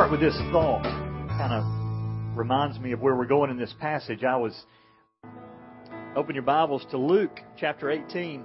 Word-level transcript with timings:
start 0.00 0.12
with 0.12 0.20
this 0.20 0.40
thought. 0.50 0.82
Kind 1.28 1.52
of 1.52 2.34
reminds 2.34 2.80
me 2.80 2.92
of 2.92 3.02
where 3.02 3.14
we're 3.14 3.26
going 3.26 3.50
in 3.50 3.58
this 3.58 3.74
passage. 3.80 4.24
I 4.24 4.34
was 4.34 4.58
open 6.16 6.34
your 6.34 6.42
Bibles 6.42 6.86
to 6.92 6.96
Luke 6.96 7.38
chapter 7.58 7.90
18. 7.90 8.42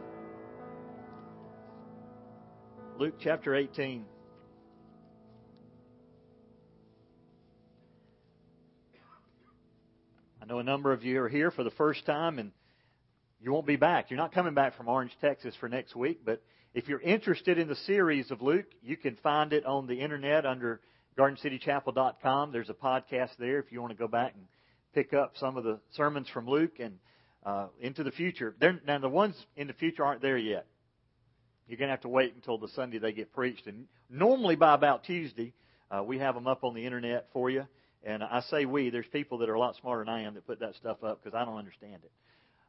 Luke 3.00 3.14
chapter 3.22 3.56
18. 3.56 4.04
I 10.42 10.46
know 10.46 10.60
a 10.60 10.64
number 10.64 10.92
of 10.92 11.06
you 11.06 11.22
are 11.22 11.30
here 11.30 11.52
for 11.52 11.64
the 11.64 11.72
first 11.72 12.06
time 12.06 12.38
and 12.38 12.52
you 13.40 13.54
won't 13.54 13.66
be 13.66 13.78
back. 13.78 14.12
You're 14.12 14.18
not 14.18 14.34
coming 14.34 14.56
back 14.56 14.76
from 14.76 14.90
Orange, 14.90 15.16
Texas 15.22 15.56
for 15.58 15.70
next 15.70 15.96
week, 15.96 16.20
but 16.26 16.42
if 16.74 16.90
you're 16.90 17.00
interested 17.00 17.58
in 17.58 17.70
the 17.70 17.78
series 17.78 18.30
of 18.30 18.42
Luke, 18.42 18.68
you 18.84 18.98
can 18.98 19.16
find 19.24 19.54
it 19.54 19.66
on 19.66 19.88
the 19.88 20.02
internet 20.02 20.46
under 20.46 20.82
GardenCityChapel.com. 21.18 22.52
There's 22.52 22.70
a 22.70 22.74
podcast 22.74 23.32
there 23.40 23.60
if 23.60 23.72
you 23.72 23.80
want 23.80 23.92
to 23.92 23.98
go 23.98 24.08
back 24.08 24.34
and 24.36 24.44
pick 24.94 25.14
up 25.14 25.34
some 25.38 25.56
of 25.56 25.64
the 25.64 25.80
sermons 25.92 26.28
from 26.30 26.48
Luke 26.48 26.80
and 26.80 26.98
uh, 27.46 27.68
into 27.80 28.04
the 28.04 28.12
future. 28.12 28.56
They're, 28.60 28.80
now, 28.86 29.00
the 29.00 29.10
ones 29.10 29.36
in 29.56 29.68
the 29.68 29.74
future 29.74 30.04
aren't 30.04 30.22
there 30.22 30.38
yet. 30.38 30.66
You're 31.68 31.78
going 31.78 31.88
to 31.88 31.94
have 31.94 32.02
to 32.02 32.10
wait 32.10 32.36
until 32.36 32.58
the 32.58 32.68
Sunday 32.70 33.00
they 33.00 33.12
get 33.12 33.34
preached. 33.34 33.66
And 33.66 33.86
normally 34.10 34.56
by 34.56 34.74
about 34.74 35.06
Tuesday, 35.06 35.54
uh, 35.90 36.04
we 36.04 36.20
have 36.20 36.36
them 36.36 36.48
up 36.48 36.64
on 36.64 36.74
the 36.74 36.86
internet 36.86 37.28
for 37.32 37.50
you. 37.50 37.66
And 38.04 38.22
I 38.22 38.42
say 38.52 38.66
we, 38.66 38.90
there's 38.90 39.08
people 39.08 39.40
that 39.40 39.50
are 39.50 39.56
a 39.56 39.60
lot 39.60 39.76
smarter 39.78 40.04
than 40.04 40.14
I 40.14 40.24
am 40.24 40.36
that 40.36 40.46
put 40.46 40.60
that 40.60 40.76
stuff 40.76 41.04
up 41.04 41.24
because 41.24 41.36
I 41.36 41.46
don't 41.46 41.58
understand 41.58 42.02
it. 42.04 42.12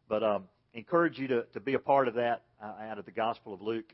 But 0.09 0.23
um, 0.23 0.45
encourage 0.73 1.19
you 1.19 1.29
to, 1.29 1.43
to 1.55 1.61
be 1.61 1.75
a 1.75 1.79
part 1.79 2.09
of 2.09 2.15
that 2.15 2.43
uh, 2.63 2.73
out 2.89 2.99
of 2.99 3.05
the 3.05 3.11
Gospel 3.11 3.53
of 3.53 3.61
Luke. 3.61 3.93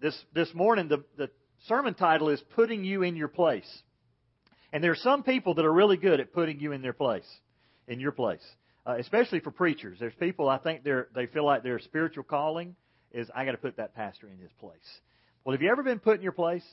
This, 0.00 0.18
this 0.32 0.54
morning, 0.54 0.88
the, 0.88 1.04
the 1.18 1.28
sermon 1.68 1.94
title 1.94 2.30
is 2.30 2.42
Putting 2.54 2.84
You 2.84 3.02
in 3.02 3.16
Your 3.16 3.28
Place. 3.28 3.68
And 4.72 4.82
there 4.82 4.92
are 4.92 4.96
some 4.96 5.22
people 5.22 5.54
that 5.54 5.64
are 5.64 5.72
really 5.72 5.96
good 5.96 6.20
at 6.20 6.32
putting 6.32 6.60
you 6.60 6.72
in 6.72 6.80
their 6.80 6.92
place, 6.92 7.26
in 7.88 8.00
your 8.00 8.12
place, 8.12 8.44
uh, 8.86 8.96
especially 8.98 9.40
for 9.40 9.50
preachers. 9.50 9.98
There's 9.98 10.14
people 10.14 10.48
I 10.48 10.58
think 10.58 10.84
they're, 10.84 11.08
they 11.14 11.26
feel 11.26 11.44
like 11.44 11.62
their 11.62 11.78
spiritual 11.78 12.24
calling 12.24 12.76
is 13.12 13.28
I 13.34 13.44
got 13.44 13.52
to 13.52 13.58
put 13.58 13.76
that 13.76 13.94
pastor 13.94 14.28
in 14.28 14.38
his 14.38 14.52
place. 14.60 14.78
Well, 15.44 15.52
have 15.52 15.62
you 15.62 15.70
ever 15.70 15.82
been 15.82 15.98
put 15.98 16.16
in 16.16 16.22
your 16.22 16.32
place? 16.32 16.64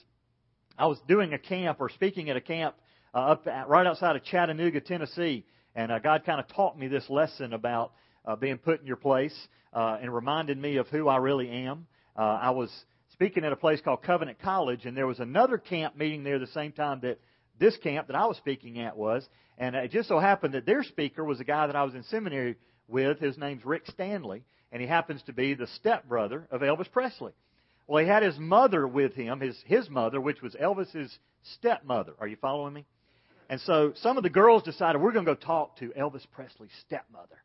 I 0.78 0.86
was 0.86 1.00
doing 1.08 1.34
a 1.34 1.40
camp 1.40 1.78
or 1.82 1.90
speaking 1.90 2.30
at 2.30 2.38
a 2.38 2.42
camp 2.42 2.76
uh, 3.14 3.18
up 3.18 3.48
at, 3.48 3.68
right 3.68 3.88
outside 3.88 4.16
of 4.16 4.24
Chattanooga, 4.24 4.80
Tennessee, 4.80 5.46
and 5.76 5.92
uh, 5.92 6.00
God 6.00 6.24
kind 6.24 6.40
of 6.40 6.48
taught 6.50 6.78
me 6.78 6.88
this 6.88 7.10
lesson 7.10 7.54
about 7.54 7.94
uh, 8.26 8.36
being 8.36 8.58
put 8.58 8.82
in 8.82 8.86
your 8.86 8.96
place 8.96 9.36
uh, 9.74 9.98
and 10.02 10.14
reminded 10.14 10.58
me 10.58 10.78
of 10.78 10.88
who 10.90 11.08
I 11.08 11.18
really 11.18 11.50
am. 11.50 11.88
Uh, 12.16 12.22
I 12.22 12.52
was 12.52 12.70
speaking 13.18 13.44
at 13.44 13.52
a 13.52 13.56
place 13.56 13.82
called 13.82 14.04
Covenant 14.04 14.38
College, 14.40 14.86
and 14.86 14.96
there 14.96 15.08
was 15.08 15.20
another 15.20 15.58
camp 15.58 15.98
meeting 15.98 16.24
there 16.24 16.38
the 16.38 16.46
same 16.46 16.72
time 16.72 17.00
that 17.02 17.20
this 17.60 17.76
camp 17.78 18.06
that 18.08 18.16
I 18.16 18.28
was 18.28 18.38
speaking 18.38 18.80
at 18.80 18.96
was. 18.96 19.28
And 19.58 19.76
it 19.76 19.90
just 19.90 20.08
so 20.08 20.20
happened 20.20 20.54
that 20.54 20.68
their 20.68 20.84
speaker 20.84 21.24
was 21.24 21.40
a 21.40 21.44
guy 21.44 21.66
that 21.66 21.76
I 21.76 21.84
was 21.84 21.96
in 21.96 22.04
seminary 22.04 22.58
with. 22.88 23.20
His 23.20 23.36
name's 23.36 23.66
Rick 23.66 23.88
Stanley, 23.88 24.44
and 24.72 24.84
he 24.84 24.88
happens 24.88 25.24
to 25.24 25.34
be 25.34 25.56
the 25.56 25.66
stepbrother 25.66 26.48
of 26.52 26.62
Elvis 26.62 26.92
Presley. 26.92 27.32
Well, 27.88 28.04
he 28.04 28.08
had 28.08 28.22
his 28.22 28.38
mother 28.38 28.88
with 28.88 29.16
him, 29.16 29.40
his 29.40 29.58
his 29.66 29.90
mother, 29.90 30.22
which 30.22 30.44
was 30.44 30.54
Elvis's 30.54 31.18
stepmother. 31.56 32.14
Are 32.20 32.28
you 32.28 32.38
following 32.40 32.76
me? 32.76 32.86
And 33.50 33.60
so 33.62 33.94
some 33.96 34.18
of 34.18 34.24
the 34.24 34.30
girls 34.30 34.62
decided 34.62 35.02
we're 35.02 35.14
going 35.14 35.26
to 35.26 35.34
go 35.34 35.40
talk 35.40 35.78
to 35.78 35.90
Elvis 35.98 36.26
Presley's 36.34 36.70
stepmother. 36.86 37.42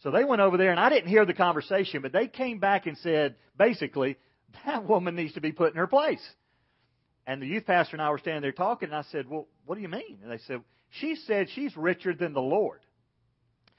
So 0.00 0.10
they 0.10 0.24
went 0.24 0.42
over 0.42 0.56
there, 0.56 0.72
and 0.72 0.80
I 0.80 0.88
didn't 0.88 1.10
hear 1.10 1.24
the 1.24 1.34
conversation, 1.34 2.02
but 2.02 2.12
they 2.12 2.26
came 2.26 2.58
back 2.58 2.88
and 2.88 2.98
said, 2.98 3.36
basically, 3.56 4.16
that 4.64 4.86
woman 4.86 5.16
needs 5.16 5.34
to 5.34 5.40
be 5.40 5.52
put 5.52 5.72
in 5.72 5.78
her 5.78 5.86
place. 5.86 6.22
And 7.26 7.40
the 7.40 7.46
youth 7.46 7.66
pastor 7.66 7.96
and 7.96 8.02
I 8.02 8.10
were 8.10 8.18
standing 8.18 8.42
there 8.42 8.52
talking, 8.52 8.88
and 8.88 8.96
I 8.96 9.02
said, 9.10 9.28
Well, 9.28 9.46
what 9.66 9.76
do 9.76 9.80
you 9.80 9.88
mean? 9.88 10.18
And 10.22 10.30
they 10.30 10.38
said, 10.46 10.62
She 10.90 11.14
said 11.14 11.48
she's 11.50 11.76
richer 11.76 12.14
than 12.14 12.32
the 12.32 12.40
Lord. 12.40 12.80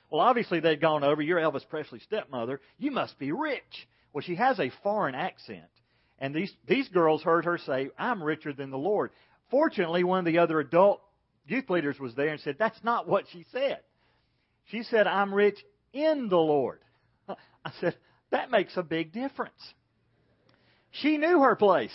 Well, 0.10 0.22
obviously 0.22 0.60
they'd 0.60 0.80
gone 0.80 1.04
over, 1.04 1.22
You're 1.22 1.40
Elvis 1.40 1.68
Presley's 1.68 2.04
stepmother. 2.04 2.62
You 2.78 2.92
must 2.92 3.20
be 3.20 3.32
rich. 3.32 3.88
Well, 4.14 4.22
she 4.22 4.36
has 4.36 4.60
a 4.60 4.72
foreign 4.84 5.16
accent. 5.16 5.66
And 6.20 6.34
these, 6.34 6.54
these 6.68 6.88
girls 6.90 7.24
heard 7.24 7.46
her 7.46 7.58
say, 7.58 7.90
I'm 7.98 8.24
richer 8.24 8.54
than 8.54 8.70
the 8.70 8.78
Lord. 8.78 9.12
Fortunately, 9.50 10.04
one 10.04 10.20
of 10.20 10.26
the 10.26 10.40
other 10.40 10.60
adult 10.60 11.02
youth 11.46 11.70
leaders 11.70 12.00
was 12.00 12.16
there 12.16 12.30
and 12.30 12.40
said, 12.42 12.56
That's 12.58 12.82
not 12.84 13.08
what 13.08 13.26
she 13.32 13.46
said. 13.52 13.80
She 14.66 14.84
said, 14.84 15.08
I'm 15.08 15.34
rich 15.34 15.58
in 15.92 16.30
the 16.30 16.38
Lord. 16.38 16.80
I 17.28 17.72
said, 17.82 17.98
That 18.32 18.52
makes 18.52 18.78
a 18.78 18.84
big 18.84 19.12
difference. 19.12 19.62
She 20.94 21.18
knew 21.18 21.40
her 21.42 21.56
place. 21.56 21.94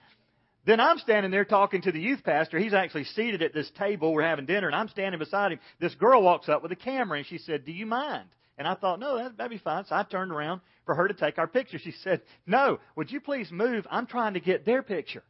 then 0.66 0.80
I'm 0.80 0.98
standing 0.98 1.30
there 1.30 1.44
talking 1.44 1.82
to 1.82 1.92
the 1.92 2.00
youth 2.00 2.24
pastor. 2.24 2.58
He's 2.58 2.72
actually 2.72 3.04
seated 3.04 3.42
at 3.42 3.52
this 3.52 3.70
table. 3.78 4.12
We're 4.12 4.22
having 4.22 4.46
dinner, 4.46 4.66
and 4.66 4.76
I'm 4.76 4.88
standing 4.88 5.18
beside 5.18 5.52
him. 5.52 5.60
This 5.80 5.94
girl 5.94 6.22
walks 6.22 6.48
up 6.48 6.62
with 6.62 6.72
a 6.72 6.76
camera, 6.76 7.18
and 7.18 7.26
she 7.26 7.38
said, 7.38 7.66
Do 7.66 7.72
you 7.72 7.84
mind? 7.84 8.28
And 8.56 8.66
I 8.66 8.74
thought, 8.74 9.00
No, 9.00 9.18
that'd 9.18 9.50
be 9.50 9.58
fine. 9.58 9.84
So 9.84 9.94
I 9.94 10.04
turned 10.04 10.32
around 10.32 10.62
for 10.86 10.94
her 10.94 11.08
to 11.08 11.14
take 11.14 11.36
our 11.36 11.46
picture. 11.46 11.78
She 11.78 11.92
said, 12.02 12.22
No, 12.46 12.78
would 12.96 13.12
you 13.12 13.20
please 13.20 13.50
move? 13.50 13.86
I'm 13.90 14.06
trying 14.06 14.34
to 14.34 14.40
get 14.40 14.64
their 14.64 14.82
picture. 14.82 15.22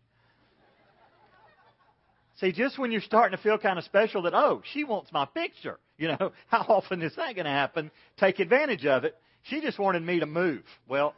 See, 2.41 2.53
just 2.53 2.79
when 2.79 2.93
you're 2.93 3.01
starting 3.01 3.37
to 3.37 3.43
feel 3.43 3.59
kind 3.59 3.81
of 3.81 3.85
special 3.85 4.23
that, 4.23 4.35
oh, 4.35 4.63
she 4.73 4.85
wants 4.85 5.11
my 5.13 5.25
picture, 5.25 5.81
you 5.99 6.07
know, 6.07 6.31
how 6.47 6.61
often 6.69 7.03
is 7.03 7.17
that 7.17 7.35
going 7.35 7.47
to 7.47 7.51
happen? 7.51 7.91
Take 8.19 8.39
advantage 8.39 8.87
of 8.87 9.03
it. 9.03 9.17
She 9.43 9.61
just 9.61 9.81
wanted 9.81 10.05
me 10.05 10.21
to 10.21 10.27
move. 10.27 10.63
Well, 10.89 11.17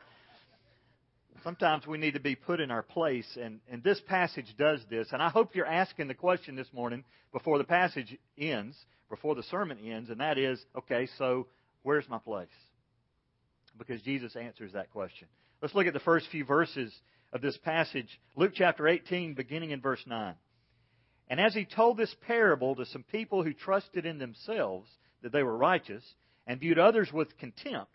sometimes 1.45 1.87
we 1.87 1.99
need 1.99 2.15
to 2.15 2.21
be 2.21 2.35
put 2.35 2.59
in 2.59 2.71
our 2.71 2.83
place, 2.83 3.39
and, 3.41 3.61
and 3.71 3.85
this 3.85 4.01
passage 4.09 4.47
does 4.59 4.81
this. 4.91 5.09
And 5.13 5.23
I 5.23 5.29
hope 5.29 5.55
you're 5.55 5.67
asking 5.67 6.09
the 6.09 6.15
question 6.15 6.57
this 6.57 6.73
morning 6.73 7.05
before 7.33 7.59
the 7.59 7.65
passage 7.65 8.17
ends, 8.39 8.77
before 9.11 9.35
the 9.35 9.43
sermon 9.45 9.79
ends, 9.79 10.11
and 10.11 10.21
that 10.21 10.39
is, 10.39 10.65
okay, 10.77 11.07
so 11.19 11.47
where's 11.83 12.09
my 12.09 12.19
place? 12.19 12.49
Because 13.79 14.01
Jesus 14.03 14.35
answers 14.35 14.73
that 14.73 14.91
question. 14.91 15.29
Let's 15.61 15.75
look 15.75 15.87
at 15.87 15.93
the 15.93 16.01
first 16.01 16.29
few 16.31 16.45
verses 16.45 16.93
of 17.33 17.43
this 17.43 17.59
passage. 17.59 18.09
Luke 18.35 18.53
chapter 18.55 18.89
18, 18.89 19.35
beginning 19.35 19.71
in 19.71 19.81
verse 19.81 20.03
9. 20.07 20.35
And 21.29 21.41
as 21.41 21.55
he 21.55 21.65
told 21.65 21.97
this 21.97 22.15
parable 22.27 22.75
to 22.77 22.87
some 22.87 23.05
people 23.05 23.43
who 23.43 23.53
trusted 23.53 24.07
in 24.07 24.19
themselves 24.19 24.89
that 25.23 25.33
they 25.33 25.43
were 25.43 25.57
righteous 25.57 26.05
and 26.47 26.61
viewed 26.61 26.79
others 26.79 27.13
with 27.13 27.37
contempt, 27.39 27.93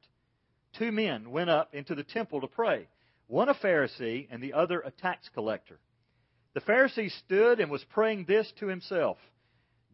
two 0.78 0.92
men 0.92 1.32
went 1.32 1.50
up 1.50 1.74
into 1.74 1.96
the 1.96 2.04
temple 2.04 2.42
to 2.42 2.48
pray, 2.48 2.88
one 3.30 3.48
a 3.48 3.54
Pharisee 3.54 4.28
and 4.32 4.42
the 4.42 4.54
other 4.54 4.82
a 4.82 4.92
tax 4.92 5.30
collector. 5.34 5.80
The 6.56 6.62
Pharisee 6.62 7.12
stood 7.26 7.60
and 7.60 7.70
was 7.72 7.84
praying 7.92 8.26
this 8.28 8.52
to 8.60 8.68
himself 8.68 9.18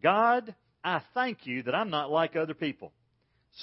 God, 0.02 0.56
I 0.84 1.02
thank 1.14 1.46
you 1.46 1.64
that 1.64 1.76
I'm 1.76 1.90
not 1.90 2.12
like 2.12 2.36
other 2.36 2.54
people, 2.54 2.94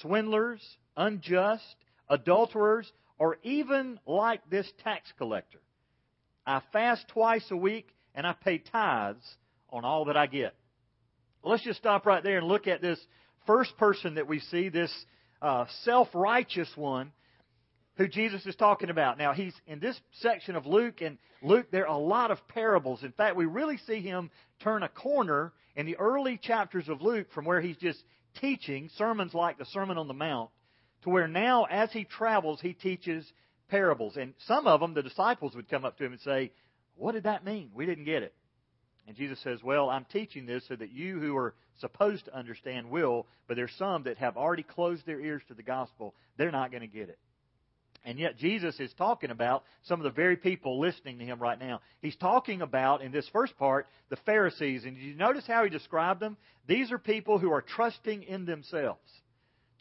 swindlers, 0.00 0.61
unjust, 0.97 1.65
adulterers, 2.09 2.91
or 3.19 3.38
even 3.43 3.99
like 4.06 4.49
this 4.50 4.71
tax 4.84 5.11
collector. 5.16 5.61
I 6.47 6.61
fast 6.72 7.06
twice 7.09 7.47
a 7.50 7.56
week 7.56 7.88
and 8.15 8.27
I 8.27 8.34
pay 8.34 8.59
tithes 8.59 9.25
on 9.71 9.84
all 9.84 10.06
that 10.06 10.16
I 10.16 10.27
get. 10.27 10.55
Let's 11.43 11.65
just 11.65 11.78
stop 11.78 12.05
right 12.05 12.22
there 12.22 12.38
and 12.38 12.47
look 12.47 12.66
at 12.66 12.82
this 12.82 12.99
first 13.47 13.77
person 13.78 14.16
that 14.16 14.28
we 14.28 14.41
see, 14.41 14.69
this 14.69 14.93
uh, 15.41 15.65
self 15.84 16.09
righteous 16.12 16.71
one 16.77 17.12
who 17.97 18.09
Jesus 18.09 18.45
is 18.47 18.57
talking 18.57 18.91
about. 18.91 19.19
Now, 19.19 19.33
he's 19.33 19.55
in 19.67 19.81
this 19.81 19.99
section 20.21 20.57
of 20.57 20.67
Luke, 20.67 21.01
and 21.01 21.19
Luke, 21.43 21.67
there 21.71 21.87
are 21.87 21.95
a 21.95 22.01
lot 22.01 22.31
of 22.31 22.47
parables. 22.49 23.03
In 23.03 23.13
fact, 23.13 23.37
we 23.37 23.45
really 23.45 23.77
see 23.87 24.01
him 24.01 24.31
turn 24.63 24.83
a 24.83 24.89
corner 24.89 25.53
in 25.77 25.87
the 25.87 25.97
early 25.97 26.39
chapters 26.43 26.89
of 26.89 27.03
Luke 27.03 27.29
from 27.33 27.45
where 27.45 27.61
he's 27.61 27.77
just 27.77 28.03
teaching 28.41 28.91
sermons 28.97 29.35
like 29.35 29.59
the 29.59 29.67
Sermon 29.67 29.99
on 29.99 30.09
the 30.09 30.15
Mount 30.15 30.50
to 31.03 31.11
where 31.11 31.29
now, 31.29 31.65
as 31.65 31.91
he 31.93 32.05
travels, 32.05 32.61
he 32.61 32.73
teaches 32.73 33.31
parables. 33.69 34.17
And 34.17 34.35
some 34.47 34.67
of 34.67 34.81
them, 34.81 34.95
the 34.95 35.03
disciples 35.03 35.55
would 35.55 35.69
come 35.69 35.85
up 35.85 35.99
to 35.99 36.05
him 36.05 36.12
and 36.12 36.21
say, 36.21 36.53
What 36.97 37.12
did 37.12 37.25
that 37.25 37.45
mean? 37.45 37.71
We 37.75 37.87
didn't 37.87 38.05
get 38.05 38.23
it. 38.23 38.35
And 39.06 39.17
Jesus 39.17 39.41
says, 39.43 39.62
Well, 39.62 39.91
I'm 39.91 40.06
teaching 40.12 40.47
this 40.47 40.65
so 40.69 40.77
that 40.77 40.93
you 40.93 41.19
who 41.19 41.37
are 41.37 41.55
supposed 41.81 42.25
to 42.27 42.37
understand 42.37 42.91
will, 42.91 43.27
but 43.49 43.56
there's 43.56 43.73
some 43.79 44.05
that 44.05 44.19
have 44.19 44.37
already 44.37 44.62
closed 44.62 45.05
their 45.06 45.21
ears 45.21 45.43
to 45.49 45.55
the 45.55 45.62
gospel. 45.62 46.15
They're 46.37 46.53
not 46.53 46.71
going 46.71 46.83
to 46.83 46.87
get 46.87 47.09
it. 47.09 47.19
And 48.04 48.19
yet, 48.19 48.37
Jesus 48.37 48.78
is 48.81 48.93
talking 48.94 49.31
about 49.31 49.62
some 49.84 50.00
of 50.00 50.04
the 50.04 50.10
very 50.10 50.37
people 50.37 50.81
listening 50.81 51.19
to 51.19 51.25
him 51.25 51.38
right 51.38 51.58
now. 51.58 51.81
He's 52.00 52.16
talking 52.16 52.60
about, 52.60 53.02
in 53.02 53.12
this 53.12 53.28
first 53.32 53.56
part, 53.56 53.87
the 54.08 54.16
Pharisees. 54.26 54.84
And 54.84 54.96
you 54.96 55.14
notice 55.14 55.46
how 55.46 55.62
he 55.64 55.70
described 55.70 56.20
them? 56.20 56.37
These 56.66 56.90
are 56.90 56.99
people 56.99 57.38
who 57.38 57.52
are 57.52 57.62
trusting 57.62 58.25
in 58.25 58.44
themselves. 58.44 59.00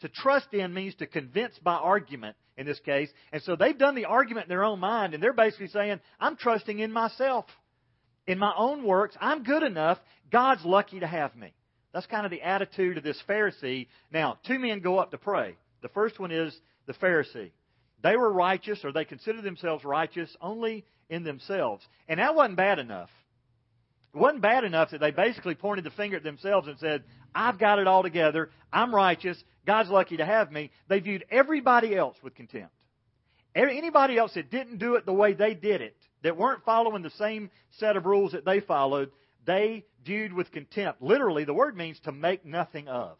To 0.02 0.08
trust 0.08 0.52
in 0.52 0.72
means 0.72 0.94
to 0.96 1.06
convince 1.06 1.58
by 1.58 1.74
argument 1.74 2.36
in 2.56 2.66
this 2.66 2.80
case. 2.80 3.08
And 3.32 3.42
so 3.42 3.56
they've 3.56 3.76
done 3.76 3.94
the 3.94 4.04
argument 4.04 4.46
in 4.46 4.50
their 4.50 4.64
own 4.64 4.78
mind, 4.78 5.14
and 5.14 5.22
they're 5.22 5.32
basically 5.32 5.68
saying, 5.68 6.00
I'm 6.20 6.36
trusting 6.36 6.78
in 6.78 6.92
myself 6.92 7.46
in 8.26 8.38
my 8.38 8.52
own 8.56 8.84
works, 8.84 9.16
I'm 9.20 9.42
good 9.42 9.62
enough. 9.62 9.98
God's 10.30 10.64
lucky 10.64 11.00
to 11.00 11.06
have 11.06 11.34
me. 11.36 11.52
That's 11.92 12.06
kind 12.06 12.24
of 12.24 12.30
the 12.30 12.42
attitude 12.42 12.96
of 12.96 13.04
this 13.04 13.20
Pharisee. 13.28 13.88
Now, 14.10 14.38
two 14.46 14.58
men 14.58 14.80
go 14.80 14.98
up 14.98 15.10
to 15.10 15.18
pray. 15.18 15.56
The 15.82 15.88
first 15.88 16.18
one 16.18 16.30
is 16.30 16.56
the 16.86 16.94
Pharisee. 16.94 17.50
They 18.02 18.16
were 18.16 18.32
righteous, 18.32 18.84
or 18.84 18.92
they 18.92 19.04
considered 19.04 19.44
themselves 19.44 19.84
righteous 19.84 20.36
only 20.40 20.84
in 21.08 21.22
themselves. 21.22 21.86
And 22.08 22.18
that 22.18 22.34
wasn't 22.34 22.56
bad 22.56 22.78
enough. 22.78 23.10
It 24.14 24.18
wasn't 24.18 24.42
bad 24.42 24.64
enough 24.64 24.90
that 24.90 25.00
they 25.00 25.10
basically 25.10 25.54
pointed 25.54 25.84
the 25.84 25.90
finger 25.90 26.16
at 26.16 26.22
themselves 26.22 26.68
and 26.68 26.78
said, 26.78 27.04
I've 27.34 27.58
got 27.58 27.78
it 27.78 27.86
all 27.86 28.02
together. 28.02 28.50
I'm 28.72 28.94
righteous. 28.94 29.42
God's 29.66 29.88
lucky 29.88 30.18
to 30.18 30.24
have 30.24 30.50
me. 30.50 30.70
They 30.88 31.00
viewed 31.00 31.24
everybody 31.30 31.96
else 31.96 32.16
with 32.22 32.34
contempt. 32.34 32.74
Anybody 33.54 34.18
else 34.18 34.34
that 34.34 34.50
didn't 34.50 34.78
do 34.78 34.96
it 34.96 35.06
the 35.06 35.12
way 35.12 35.34
they 35.34 35.54
did 35.54 35.80
it, 35.80 35.96
that 36.22 36.36
weren't 36.36 36.64
following 36.64 37.02
the 37.02 37.10
same 37.10 37.50
set 37.72 37.96
of 37.96 38.06
rules 38.06 38.32
that 38.32 38.44
they 38.44 38.60
followed, 38.60 39.10
they 39.44 39.84
viewed 40.04 40.32
with 40.32 40.50
contempt. 40.52 41.02
Literally, 41.02 41.44
the 41.44 41.54
word 41.54 41.76
means 41.76 41.98
to 42.00 42.12
make 42.12 42.44
nothing 42.44 42.88
of. 42.88 43.16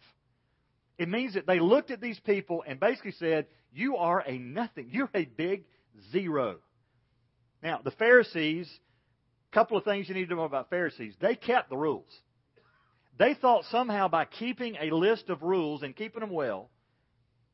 It 0.99 1.09
means 1.09 1.35
that 1.35 1.47
they 1.47 1.59
looked 1.59 1.91
at 1.91 2.01
these 2.01 2.21
people 2.21 2.63
and 2.67 2.79
basically 2.79 3.13
said, 3.13 3.47
You 3.73 3.97
are 3.97 4.21
a 4.21 4.39
nothing. 4.39 4.89
You're 4.91 5.11
a 5.15 5.25
big 5.25 5.65
zero. 6.13 6.59
Now, 7.63 7.81
the 7.83 7.91
Pharisees, 7.93 8.69
a 9.51 9.55
couple 9.55 9.77
of 9.77 9.85
things 9.85 10.09
you 10.09 10.15
need 10.15 10.29
to 10.29 10.35
know 10.35 10.45
about 10.45 10.71
Pharisees. 10.71 11.15
They 11.21 11.35
kept 11.35 11.71
the 11.71 11.77
rules. 11.77 12.11
They 13.19 13.35
thought 13.35 13.65
somehow 13.71 14.09
by 14.09 14.25
keeping 14.25 14.77
a 14.81 14.95
list 14.95 15.29
of 15.29 15.43
rules 15.43 15.83
and 15.83 15.95
keeping 15.95 16.21
them 16.21 16.31
well, 16.31 16.71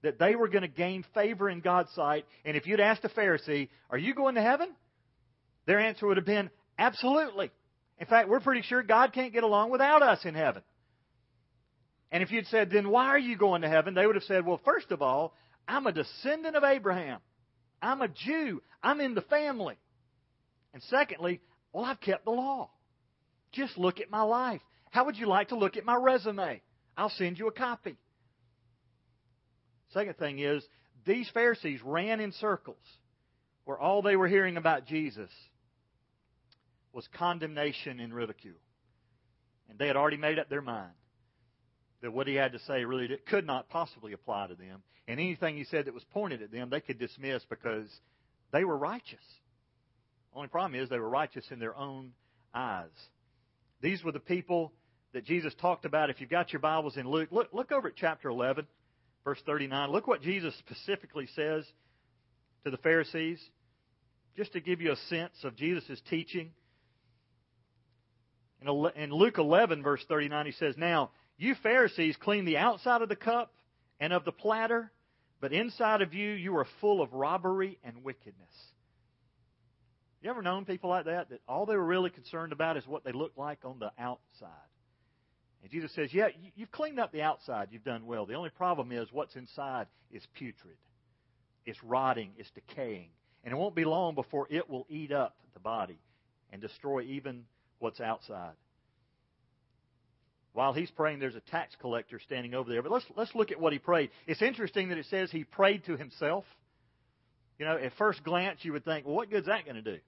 that 0.02 0.18
they 0.18 0.36
were 0.36 0.48
going 0.48 0.62
to 0.62 0.68
gain 0.68 1.04
favor 1.14 1.50
in 1.50 1.60
God's 1.60 1.92
sight. 1.92 2.24
And 2.44 2.56
if 2.56 2.66
you'd 2.66 2.80
asked 2.80 3.04
a 3.04 3.08
Pharisee, 3.08 3.68
Are 3.90 3.98
you 3.98 4.14
going 4.14 4.36
to 4.36 4.42
heaven? 4.42 4.70
Their 5.66 5.80
answer 5.80 6.06
would 6.06 6.16
have 6.16 6.26
been, 6.26 6.50
Absolutely. 6.78 7.50
In 7.98 8.06
fact, 8.06 8.28
we're 8.28 8.40
pretty 8.40 8.62
sure 8.62 8.82
God 8.82 9.12
can't 9.12 9.32
get 9.32 9.42
along 9.42 9.70
without 9.70 10.02
us 10.02 10.24
in 10.24 10.34
heaven. 10.34 10.62
And 12.10 12.22
if 12.22 12.30
you'd 12.30 12.46
said, 12.46 12.70
Then 12.70 12.88
why 12.88 13.06
are 13.06 13.18
you 13.18 13.36
going 13.36 13.62
to 13.62 13.68
heaven? 13.68 13.94
They 13.94 14.06
would 14.06 14.16
have 14.16 14.24
said, 14.24 14.46
Well, 14.46 14.60
first 14.64 14.90
of 14.90 15.02
all, 15.02 15.34
I'm 15.66 15.86
a 15.86 15.92
descendant 15.92 16.56
of 16.56 16.64
Abraham. 16.64 17.20
I'm 17.82 18.00
a 18.02 18.08
Jew. 18.08 18.62
I'm 18.82 19.00
in 19.00 19.14
the 19.14 19.22
family. 19.22 19.76
And 20.72 20.82
secondly, 20.84 21.40
well, 21.72 21.84
I've 21.84 22.00
kept 22.00 22.24
the 22.24 22.30
law. 22.30 22.70
Just 23.52 23.78
look 23.78 24.00
at 24.00 24.10
my 24.10 24.22
life. 24.22 24.60
How 24.90 25.04
would 25.04 25.16
you 25.16 25.26
like 25.26 25.48
to 25.48 25.56
look 25.56 25.76
at 25.76 25.84
my 25.84 25.96
resume? 25.96 26.62
I'll 26.96 27.10
send 27.10 27.38
you 27.38 27.48
a 27.48 27.52
copy. 27.52 27.98
Second 29.92 30.16
thing 30.18 30.38
is, 30.38 30.64
these 31.06 31.28
Pharisees 31.32 31.80
ran 31.82 32.20
in 32.20 32.32
circles 32.32 32.76
where 33.64 33.78
all 33.78 34.02
they 34.02 34.16
were 34.16 34.28
hearing 34.28 34.56
about 34.56 34.86
Jesus 34.86 35.30
was 36.92 37.06
condemnation 37.16 38.00
and 38.00 38.12
ridicule. 38.12 38.56
And 39.68 39.78
they 39.78 39.86
had 39.86 39.96
already 39.96 40.16
made 40.16 40.38
up 40.38 40.48
their 40.48 40.62
mind 40.62 40.92
that 42.02 42.12
what 42.12 42.26
he 42.26 42.34
had 42.34 42.52
to 42.52 42.58
say 42.60 42.84
really 42.84 43.08
could 43.28 43.46
not 43.46 43.68
possibly 43.68 44.12
apply 44.12 44.46
to 44.48 44.54
them. 44.54 44.82
And 45.06 45.18
anything 45.18 45.56
he 45.56 45.64
said 45.64 45.86
that 45.86 45.94
was 45.94 46.04
pointed 46.12 46.42
at 46.42 46.52
them, 46.52 46.70
they 46.70 46.80
could 46.80 46.98
dismiss 46.98 47.42
because 47.48 47.88
they 48.52 48.64
were 48.64 48.76
righteous. 48.76 49.18
Only 50.34 50.48
problem 50.48 50.80
is 50.80 50.88
they 50.88 50.98
were 50.98 51.08
righteous 51.08 51.46
in 51.50 51.58
their 51.58 51.76
own 51.76 52.12
eyes. 52.54 52.86
These 53.80 54.04
were 54.04 54.12
the 54.12 54.20
people 54.20 54.72
that 55.12 55.24
Jesus 55.24 55.54
talked 55.60 55.84
about. 55.84 56.10
If 56.10 56.20
you've 56.20 56.30
got 56.30 56.52
your 56.52 56.60
Bibles 56.60 56.96
in 56.96 57.08
Luke, 57.08 57.30
look, 57.32 57.48
look 57.52 57.72
over 57.72 57.88
at 57.88 57.96
chapter 57.96 58.28
11, 58.28 58.66
verse 59.24 59.40
39. 59.46 59.90
Look 59.90 60.06
what 60.06 60.22
Jesus 60.22 60.54
specifically 60.58 61.26
says 61.34 61.64
to 62.64 62.70
the 62.70 62.76
Pharisees, 62.76 63.40
just 64.36 64.52
to 64.52 64.60
give 64.60 64.80
you 64.80 64.92
a 64.92 64.96
sense 65.08 65.32
of 65.44 65.56
Jesus' 65.56 66.00
teaching. 66.10 66.50
In 68.60 69.12
Luke 69.12 69.38
11, 69.38 69.82
verse 69.82 70.04
39, 70.08 70.46
he 70.46 70.52
says, 70.52 70.74
Now, 70.76 71.10
you 71.38 71.54
Pharisees 71.62 72.16
clean 72.16 72.44
the 72.44 72.58
outside 72.58 73.00
of 73.00 73.08
the 73.08 73.16
cup 73.16 73.52
and 74.00 74.12
of 74.12 74.24
the 74.24 74.32
platter, 74.32 74.90
but 75.40 75.52
inside 75.52 76.02
of 76.02 76.12
you, 76.12 76.32
you 76.32 76.56
are 76.56 76.66
full 76.80 77.00
of 77.00 77.12
robbery 77.12 77.78
and 77.84 78.02
wickedness. 78.04 78.54
You 80.20 80.30
ever 80.30 80.42
known 80.42 80.64
people 80.64 80.90
like 80.90 81.04
that? 81.04 81.30
That 81.30 81.40
all 81.48 81.64
they 81.64 81.76
were 81.76 81.84
really 81.84 82.10
concerned 82.10 82.52
about 82.52 82.76
is 82.76 82.86
what 82.86 83.04
they 83.04 83.12
look 83.12 83.32
like 83.36 83.60
on 83.64 83.78
the 83.78 83.92
outside. 83.98 84.50
And 85.62 85.70
Jesus 85.70 85.94
says, 85.94 86.12
Yeah, 86.12 86.28
you've 86.56 86.72
cleaned 86.72 86.98
up 86.98 87.12
the 87.12 87.22
outside. 87.22 87.68
You've 87.70 87.84
done 87.84 88.06
well. 88.06 88.26
The 88.26 88.34
only 88.34 88.50
problem 88.50 88.90
is 88.90 89.08
what's 89.12 89.36
inside 89.36 89.86
is 90.10 90.26
putrid. 90.34 90.76
It's 91.66 91.82
rotting. 91.84 92.32
It's 92.36 92.50
decaying. 92.50 93.10
And 93.44 93.52
it 93.52 93.56
won't 93.56 93.76
be 93.76 93.84
long 93.84 94.16
before 94.16 94.48
it 94.50 94.68
will 94.68 94.86
eat 94.88 95.12
up 95.12 95.36
the 95.54 95.60
body 95.60 96.00
and 96.52 96.60
destroy 96.60 97.02
even 97.02 97.44
what's 97.78 98.00
outside. 98.00 98.54
While 100.58 100.72
he's 100.72 100.90
praying, 100.90 101.20
there's 101.20 101.36
a 101.36 101.50
tax 101.52 101.76
collector 101.80 102.18
standing 102.18 102.52
over 102.52 102.68
there. 102.68 102.82
But 102.82 102.90
let's, 102.90 103.04
let's 103.14 103.32
look 103.32 103.52
at 103.52 103.60
what 103.60 103.72
he 103.72 103.78
prayed. 103.78 104.10
It's 104.26 104.42
interesting 104.42 104.88
that 104.88 104.98
it 104.98 105.06
says 105.08 105.30
he 105.30 105.44
prayed 105.44 105.84
to 105.84 105.96
himself. 105.96 106.44
You 107.60 107.64
know, 107.64 107.76
at 107.76 107.92
first 107.96 108.24
glance, 108.24 108.64
you 108.64 108.72
would 108.72 108.84
think, 108.84 109.06
well, 109.06 109.14
what 109.14 109.30
good's 109.30 109.46
that 109.46 109.66
going 109.66 109.76
to 109.76 109.82
do? 109.82 110.00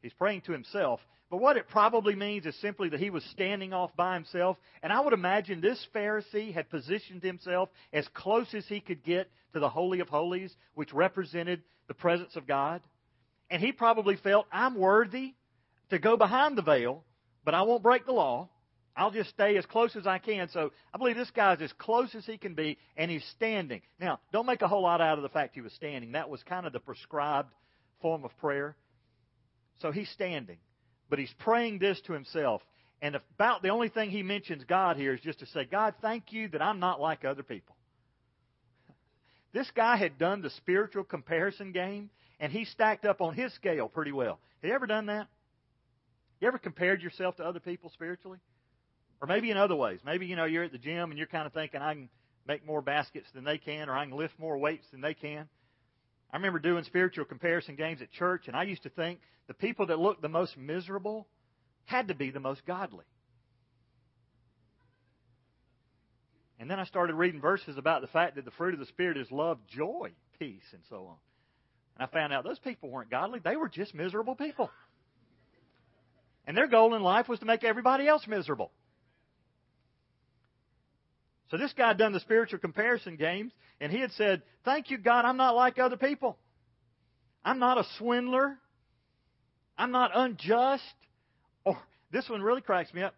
He's 0.00 0.14
praying 0.14 0.44
to 0.46 0.52
himself. 0.52 1.00
But 1.30 1.42
what 1.42 1.58
it 1.58 1.68
probably 1.68 2.14
means 2.14 2.46
is 2.46 2.58
simply 2.62 2.88
that 2.88 3.00
he 3.00 3.10
was 3.10 3.22
standing 3.32 3.74
off 3.74 3.94
by 3.94 4.14
himself. 4.14 4.56
And 4.82 4.94
I 4.94 5.00
would 5.00 5.12
imagine 5.12 5.60
this 5.60 5.86
Pharisee 5.94 6.54
had 6.54 6.70
positioned 6.70 7.22
himself 7.22 7.68
as 7.92 8.08
close 8.14 8.54
as 8.54 8.64
he 8.68 8.80
could 8.80 9.04
get 9.04 9.28
to 9.52 9.60
the 9.60 9.68
Holy 9.68 10.00
of 10.00 10.08
Holies, 10.08 10.56
which 10.72 10.94
represented 10.94 11.60
the 11.88 11.92
presence 11.92 12.34
of 12.36 12.46
God. 12.46 12.80
And 13.50 13.60
he 13.60 13.72
probably 13.72 14.16
felt, 14.16 14.46
I'm 14.50 14.74
worthy 14.74 15.34
to 15.90 15.98
go 15.98 16.16
behind 16.16 16.56
the 16.56 16.62
veil, 16.62 17.04
but 17.44 17.52
I 17.52 17.60
won't 17.60 17.82
break 17.82 18.06
the 18.06 18.12
law. 18.12 18.48
I'll 18.96 19.10
just 19.10 19.30
stay 19.30 19.56
as 19.56 19.64
close 19.64 19.96
as 19.96 20.06
I 20.06 20.18
can. 20.18 20.48
So 20.48 20.70
I 20.92 20.98
believe 20.98 21.16
this 21.16 21.30
guy's 21.30 21.62
as 21.62 21.72
close 21.74 22.14
as 22.14 22.26
he 22.26 22.36
can 22.36 22.54
be, 22.54 22.76
and 22.96 23.10
he's 23.10 23.24
standing. 23.36 23.80
Now, 23.98 24.20
don't 24.32 24.46
make 24.46 24.60
a 24.62 24.68
whole 24.68 24.82
lot 24.82 25.00
out 25.00 25.18
of 25.18 25.22
the 25.22 25.30
fact 25.30 25.54
he 25.54 25.62
was 25.62 25.72
standing. 25.72 26.12
That 26.12 26.28
was 26.28 26.42
kind 26.42 26.66
of 26.66 26.72
the 26.72 26.80
prescribed 26.80 27.52
form 28.02 28.24
of 28.24 28.36
prayer. 28.38 28.76
So 29.80 29.92
he's 29.92 30.10
standing, 30.10 30.58
but 31.08 31.18
he's 31.18 31.32
praying 31.38 31.78
this 31.78 32.00
to 32.02 32.12
himself. 32.12 32.62
And 33.00 33.16
about 33.16 33.62
the 33.62 33.70
only 33.70 33.88
thing 33.88 34.10
he 34.10 34.22
mentions 34.22 34.62
God 34.64 34.96
here 34.96 35.14
is 35.14 35.20
just 35.20 35.40
to 35.40 35.46
say, 35.46 35.64
God, 35.64 35.94
thank 36.02 36.32
you 36.32 36.48
that 36.48 36.62
I'm 36.62 36.78
not 36.78 37.00
like 37.00 37.24
other 37.24 37.42
people. 37.42 37.76
This 39.54 39.70
guy 39.76 39.96
had 39.96 40.16
done 40.16 40.40
the 40.40 40.48
spiritual 40.48 41.04
comparison 41.04 41.72
game, 41.72 42.08
and 42.40 42.50
he 42.50 42.64
stacked 42.64 43.04
up 43.04 43.20
on 43.20 43.34
his 43.34 43.52
scale 43.52 43.86
pretty 43.86 44.10
well. 44.10 44.38
Have 44.62 44.68
you 44.70 44.74
ever 44.74 44.86
done 44.86 45.06
that? 45.06 45.28
You 46.40 46.48
ever 46.48 46.56
compared 46.56 47.02
yourself 47.02 47.36
to 47.36 47.44
other 47.44 47.60
people 47.60 47.90
spiritually? 47.90 48.38
Or 49.22 49.28
maybe 49.28 49.52
in 49.52 49.56
other 49.56 49.76
ways. 49.76 50.00
Maybe, 50.04 50.26
you 50.26 50.34
know, 50.34 50.44
you're 50.44 50.64
at 50.64 50.72
the 50.72 50.78
gym 50.78 51.10
and 51.10 51.16
you're 51.16 51.28
kind 51.28 51.46
of 51.46 51.52
thinking, 51.52 51.80
I 51.80 51.94
can 51.94 52.08
make 52.46 52.66
more 52.66 52.82
baskets 52.82 53.28
than 53.32 53.44
they 53.44 53.56
can, 53.56 53.88
or 53.88 53.96
I 53.96 54.04
can 54.04 54.16
lift 54.16 54.36
more 54.36 54.58
weights 54.58 54.84
than 54.90 55.00
they 55.00 55.14
can. 55.14 55.48
I 56.32 56.36
remember 56.36 56.58
doing 56.58 56.82
spiritual 56.82 57.24
comparison 57.24 57.76
games 57.76 58.02
at 58.02 58.10
church, 58.10 58.48
and 58.48 58.56
I 58.56 58.64
used 58.64 58.82
to 58.82 58.88
think 58.88 59.20
the 59.46 59.54
people 59.54 59.86
that 59.86 59.98
looked 60.00 60.22
the 60.22 60.28
most 60.28 60.56
miserable 60.58 61.28
had 61.84 62.08
to 62.08 62.14
be 62.14 62.30
the 62.30 62.40
most 62.40 62.66
godly. 62.66 63.04
And 66.58 66.68
then 66.68 66.80
I 66.80 66.84
started 66.84 67.14
reading 67.14 67.40
verses 67.40 67.76
about 67.78 68.00
the 68.00 68.08
fact 68.08 68.36
that 68.36 68.44
the 68.44 68.50
fruit 68.52 68.74
of 68.74 68.80
the 68.80 68.86
Spirit 68.86 69.16
is 69.16 69.30
love, 69.30 69.58
joy, 69.68 70.10
peace, 70.40 70.62
and 70.72 70.82
so 70.88 71.06
on. 71.06 71.16
And 71.96 72.08
I 72.08 72.12
found 72.12 72.32
out 72.32 72.42
those 72.42 72.58
people 72.58 72.88
weren't 72.88 73.10
godly. 73.10 73.38
They 73.38 73.56
were 73.56 73.68
just 73.68 73.94
miserable 73.94 74.34
people. 74.34 74.68
And 76.44 76.56
their 76.56 76.66
goal 76.66 76.94
in 76.94 77.02
life 77.02 77.28
was 77.28 77.38
to 77.38 77.46
make 77.46 77.62
everybody 77.62 78.08
else 78.08 78.26
miserable. 78.26 78.72
So 81.52 81.58
this 81.58 81.74
guy 81.74 81.88
had 81.88 81.98
done 81.98 82.12
the 82.12 82.20
spiritual 82.20 82.60
comparison 82.60 83.16
games, 83.16 83.52
and 83.78 83.92
he 83.92 84.00
had 84.00 84.10
said, 84.12 84.40
Thank 84.64 84.90
you, 84.90 84.96
God, 84.96 85.26
I'm 85.26 85.36
not 85.36 85.54
like 85.54 85.78
other 85.78 85.98
people. 85.98 86.38
I'm 87.44 87.58
not 87.58 87.76
a 87.76 87.84
swindler. 87.98 88.56
I'm 89.76 89.90
not 89.90 90.12
unjust. 90.14 90.82
Or 91.66 91.76
this 92.10 92.26
one 92.30 92.40
really 92.40 92.62
cracks 92.62 92.94
me 92.94 93.02
up. 93.02 93.14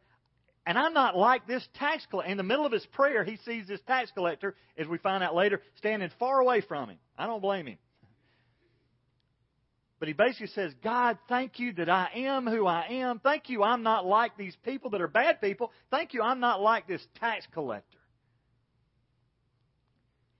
And 0.67 0.77
I'm 0.77 0.95
not 0.95 1.17
like 1.17 1.47
this 1.47 1.65
tax 1.75 2.05
collector. 2.11 2.29
In 2.33 2.37
the 2.37 2.43
middle 2.43 2.67
of 2.67 2.73
his 2.73 2.85
prayer, 2.87 3.23
he 3.23 3.39
sees 3.45 3.69
this 3.69 3.81
tax 3.87 4.11
collector, 4.11 4.57
as 4.77 4.89
we 4.89 4.99
find 4.99 5.23
out 5.23 5.37
later, 5.37 5.63
standing 5.77 6.11
far 6.19 6.41
away 6.41 6.61
from 6.61 6.89
him. 6.89 6.99
I 7.17 7.29
don't 7.29 7.41
blame 7.41 7.69
him. 7.69 7.79
But 10.01 10.09
he 10.09 10.15
basically 10.15 10.49
says, 10.49 10.73
God, 10.83 11.19
thank 11.29 11.61
you 11.61 11.73
that 11.75 11.89
I 11.89 12.09
am 12.17 12.49
who 12.49 12.67
I 12.67 12.87
am. 12.89 13.21
Thank 13.21 13.49
you 13.49 13.63
I'm 13.63 13.85
not 13.85 14.05
like 14.05 14.37
these 14.37 14.57
people 14.65 14.91
that 14.91 15.01
are 15.01 15.07
bad 15.07 15.41
people. 15.41 15.71
Thank 15.93 16.15
you 16.15 16.23
I'm 16.23 16.41
not 16.41 16.61
like 16.61 16.89
this 16.89 17.07
tax 17.21 17.47
collector. 17.53 17.99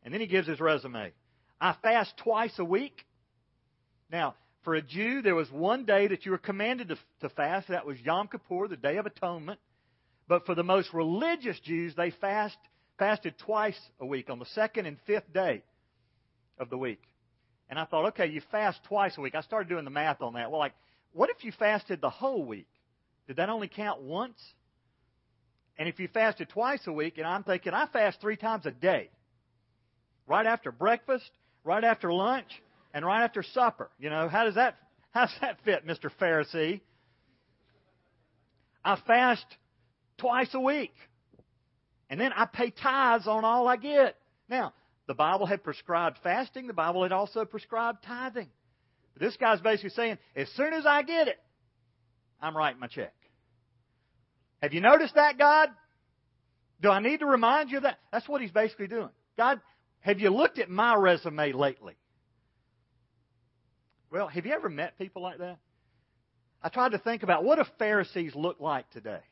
And 0.05 0.13
then 0.13 0.21
he 0.21 0.27
gives 0.27 0.47
his 0.47 0.61
resume. 0.61 1.13
I 1.61 1.75
fast 1.83 2.17
twice 2.19 2.59
a 2.59 2.65
week. 2.65 3.05
Now, 4.11 4.35
for 4.63 4.75
a 4.75 4.83
Jew, 4.83 5.23
there 5.23 5.35
was 5.35 5.51
one 5.51 5.85
day 5.85 6.07
that 6.09 6.25
you 6.25 6.33
were 6.33 6.39
commanded 6.39 6.89
to, 6.89 6.99
to 7.21 7.29
fast. 7.31 7.69
That 7.69 7.87
was 7.87 8.01
Yom 8.01 8.29
Kippur, 8.29 8.69
the 8.69 8.77
Day 8.77 8.97
of 8.97 9.07
Atonement. 9.07 9.61
But 10.29 10.47
for 10.47 10.55
the 10.55 10.63
most 10.63 10.93
religious 10.93 11.59
Jews, 11.61 11.95
they 11.95 12.11
fast 12.11 12.57
fasted 12.99 13.35
twice 13.39 13.79
a 13.99 14.07
week 14.07 14.31
on 14.31 14.39
the 14.39 14.47
second 14.47 14.87
and 14.87 14.97
fifth 15.07 15.33
day 15.33 15.63
of 16.59 16.71
the 16.71 16.79
week. 16.79 17.03
And 17.69 17.79
I 17.79 17.85
thought, 17.85 18.07
okay, 18.09 18.27
you 18.27 18.41
fast 18.51 18.79
twice 18.85 19.17
a 19.19 19.21
week. 19.21 19.35
I 19.35 19.41
started 19.41 19.69
doing 19.69 19.85
the 19.85 19.91
math 19.91 20.23
on 20.23 20.35
that. 20.35 20.51
Well, 20.51 20.61
like, 20.61 20.75
what 21.13 21.31
if 21.31 21.45
you 21.45 21.53
fasted 21.53 22.01
the 22.01 22.11
whole 22.11 22.45
week? 22.45 22.69
Did 23.27 23.37
that 23.37 23.49
only 23.49 23.69
count 23.69 24.03
once? 24.03 24.39
And 25.77 25.89
if 25.89 25.99
you 25.99 26.09
fasted 26.09 26.51
twice 26.51 26.87
a 26.87 26.93
week, 26.93 27.19
and 27.19 27.27
I'm 27.27 27.43
thinking, 27.43 27.73
I 27.73 27.87
fast 27.87 28.21
three 28.21 28.37
times 28.37 28.67
a 28.67 28.71
day. 28.71 29.11
Right 30.27 30.47
after 30.47 30.73
breakfast, 30.73 31.31
right 31.65 31.85
after 31.85 32.13
lunch, 32.13 32.49
and 32.93 33.05
right 33.05 33.25
after 33.25 33.43
supper. 33.43 33.91
You 33.99 34.11
know, 34.11 34.29
how 34.29 34.45
does 34.45 34.55
that 34.55 34.77
how 35.11 35.27
does 35.27 35.35
that 35.41 35.59
fit, 35.65 35.87
Mr. 35.87 36.11
Pharisee? 36.21 36.81
I 38.85 38.99
fast 39.07 39.47
twice 40.19 40.53
a 40.55 40.61
week. 40.61 40.95
And 42.11 42.21
then 42.21 42.33
I 42.33 42.45
pay 42.45 42.71
tithes 42.71 43.27
on 43.27 43.45
all 43.45 43.67
I 43.67 43.77
get. 43.77 44.17
Now, 44.49 44.75
the 45.07 45.15
Bible 45.15 45.47
had 45.47 45.65
prescribed 45.65 46.19
fasting. 46.23 46.67
The 46.67 46.75
Bible 46.75 47.03
had 47.03 47.13
also 47.13 47.45
prescribed 47.45 48.03
tithing. 48.05 48.49
But 49.15 49.23
this 49.23 49.37
guy's 49.37 49.61
basically 49.61 49.91
saying, 49.91 50.19
as 50.37 50.49
soon 50.51 50.75
as 50.75 50.85
I 50.87 51.03
get 51.03 51.29
it, 51.29 51.39
I'm 52.41 52.57
writing 52.57 52.81
my 52.81 52.89
check. 52.89 53.15
Have 54.63 54.75
you 54.75 54.81
noticed 54.81 55.15
that, 55.15 55.39
God? 55.39 55.71
Do 56.81 56.91
I 56.91 57.01
need 57.01 57.21
to 57.21 57.27
remind 57.27 57.71
you 57.71 57.79
of 57.79 57.85
that? 57.85 57.99
That's 58.13 58.29
what 58.29 58.43
he's 58.43 58.51
basically 58.51 58.89
doing. 58.89 59.11
God, 59.37 59.61
have 60.05 60.21
you 60.21 60.29
looked 60.29 60.59
at 60.59 60.69
my 60.69 60.95
resume 60.95 61.53
lately? 61.53 61.97
Well, 64.11 64.29
have 64.29 64.45
you 64.45 64.53
ever 64.53 64.69
met 64.69 64.99
people 64.99 65.23
like 65.23 65.39
that? 65.39 65.57
I 66.63 66.69
tried 66.69 66.93
to 66.93 66.99
think 66.99 67.23
about 67.23 67.43
what 67.43 67.57
do 67.57 67.65
Pharisees 67.79 68.35
look 68.35 68.61
like 68.61 68.89
today? 68.91 69.23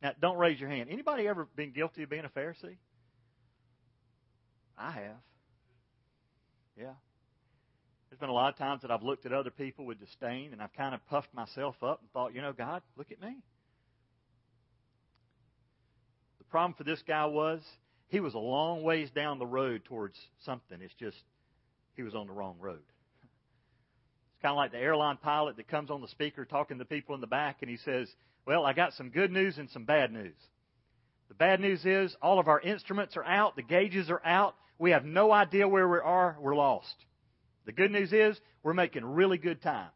Now, 0.00 0.12
don't 0.22 0.38
raise 0.38 0.60
your 0.60 0.70
hand. 0.70 0.90
Anybody 0.92 1.26
ever 1.26 1.48
been 1.56 1.72
guilty 1.72 2.04
of 2.04 2.08
being 2.08 2.24
a 2.24 2.28
Pharisee? 2.28 2.76
I 4.78 4.92
have. 4.92 5.16
Yeah. 6.78 6.92
There's 8.08 8.20
been 8.20 8.28
a 8.28 8.34
lot 8.34 8.52
of 8.52 8.58
times 8.58 8.82
that 8.82 8.92
I've 8.92 9.02
looked 9.02 9.26
at 9.26 9.32
other 9.32 9.50
people 9.50 9.86
with 9.86 9.98
disdain 9.98 10.52
and 10.52 10.62
I've 10.62 10.72
kind 10.72 10.94
of 10.94 11.04
puffed 11.06 11.34
myself 11.34 11.74
up 11.82 12.00
and 12.00 12.08
thought, 12.12 12.32
you 12.32 12.42
know, 12.42 12.52
God, 12.52 12.82
look 12.96 13.10
at 13.10 13.20
me. 13.20 13.34
The 16.38 16.44
problem 16.44 16.74
for 16.78 16.84
this 16.84 17.02
guy 17.02 17.26
was 17.26 17.60
he 18.08 18.20
was 18.20 18.34
a 18.34 18.38
long 18.38 18.82
ways 18.82 19.10
down 19.10 19.38
the 19.38 19.46
road 19.46 19.84
towards 19.84 20.18
something. 20.44 20.78
It's 20.80 20.94
just 20.94 21.16
he 21.94 22.02
was 22.02 22.14
on 22.14 22.26
the 22.26 22.32
wrong 22.32 22.56
road. 22.58 22.82
It's 23.22 24.42
kind 24.42 24.52
of 24.52 24.56
like 24.56 24.72
the 24.72 24.78
airline 24.78 25.18
pilot 25.18 25.56
that 25.56 25.68
comes 25.68 25.90
on 25.90 26.00
the 26.00 26.08
speaker 26.08 26.44
talking 26.44 26.78
to 26.78 26.84
people 26.84 27.14
in 27.14 27.20
the 27.20 27.26
back 27.26 27.58
and 27.60 27.70
he 27.70 27.76
says, 27.78 28.08
Well, 28.46 28.64
I 28.64 28.72
got 28.72 28.94
some 28.94 29.10
good 29.10 29.30
news 29.30 29.58
and 29.58 29.68
some 29.70 29.84
bad 29.84 30.12
news. 30.12 30.36
The 31.28 31.34
bad 31.34 31.60
news 31.60 31.84
is 31.84 32.16
all 32.22 32.38
of 32.38 32.48
our 32.48 32.60
instruments 32.60 33.16
are 33.16 33.24
out, 33.24 33.56
the 33.56 33.62
gauges 33.62 34.08
are 34.10 34.24
out, 34.24 34.54
we 34.78 34.92
have 34.92 35.04
no 35.04 35.32
idea 35.32 35.68
where 35.68 35.88
we 35.88 35.98
are, 35.98 36.36
we're 36.40 36.56
lost. 36.56 36.94
The 37.66 37.72
good 37.72 37.90
news 37.90 38.12
is 38.12 38.38
we're 38.62 38.74
making 38.74 39.04
really 39.04 39.36
good 39.36 39.60
time. 39.60 39.90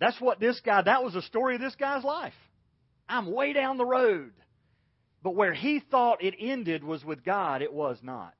That's 0.00 0.18
what 0.20 0.40
this 0.40 0.60
guy, 0.64 0.80
that 0.82 1.02
was 1.02 1.12
the 1.12 1.22
story 1.22 1.56
of 1.56 1.60
this 1.60 1.74
guy's 1.74 2.04
life. 2.04 2.32
I'm 3.08 3.32
way 3.32 3.52
down 3.52 3.78
the 3.78 3.84
road. 3.84 4.30
But 5.22 5.34
where 5.34 5.52
he 5.52 5.80
thought 5.80 6.22
it 6.22 6.34
ended 6.38 6.84
was 6.84 7.04
with 7.04 7.24
God, 7.24 7.62
it 7.62 7.72
was 7.72 7.98
not. 8.02 8.34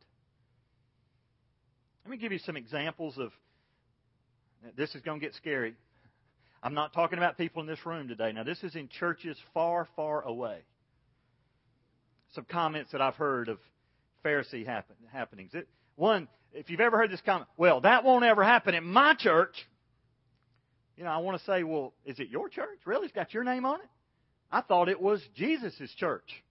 Let 2.04 2.12
me 2.12 2.16
give 2.18 2.32
you 2.32 2.38
some 2.38 2.56
examples 2.56 3.18
of 3.18 3.32
this 4.76 4.94
is 4.94 5.02
going 5.02 5.20
to 5.20 5.26
get 5.26 5.34
scary. 5.34 5.74
I'm 6.62 6.74
not 6.74 6.92
talking 6.92 7.18
about 7.18 7.36
people 7.36 7.62
in 7.62 7.68
this 7.68 7.84
room 7.86 8.08
today. 8.08 8.32
Now, 8.32 8.42
this 8.42 8.62
is 8.64 8.74
in 8.74 8.88
churches 8.88 9.36
far, 9.54 9.86
far 9.94 10.22
away. 10.22 10.58
Some 12.34 12.44
comments 12.44 12.92
that 12.92 13.00
I've 13.00 13.14
heard 13.14 13.48
of 13.48 13.58
Pharisee 14.24 14.66
happen, 14.66 14.96
happenings. 15.12 15.50
It, 15.54 15.68
one, 15.96 16.28
if 16.52 16.70
you've 16.70 16.80
ever 16.80 16.96
heard 16.96 17.10
this 17.10 17.20
comment, 17.20 17.48
well, 17.56 17.80
that 17.82 18.04
won't 18.04 18.24
ever 18.24 18.42
happen 18.42 18.74
in 18.74 18.84
my 18.84 19.14
church. 19.14 19.54
You 20.96 21.04
know, 21.04 21.10
I 21.10 21.18
want 21.18 21.38
to 21.38 21.44
say, 21.44 21.62
well, 21.62 21.92
is 22.04 22.18
it 22.18 22.28
your 22.28 22.48
church? 22.48 22.78
Really? 22.84 23.06
It's 23.06 23.14
got 23.14 23.32
your 23.32 23.44
name 23.44 23.64
on 23.64 23.80
it? 23.80 23.88
I 24.50 24.62
thought 24.62 24.88
it 24.88 25.00
was 25.00 25.22
Jesus' 25.36 25.94
church. 25.96 26.42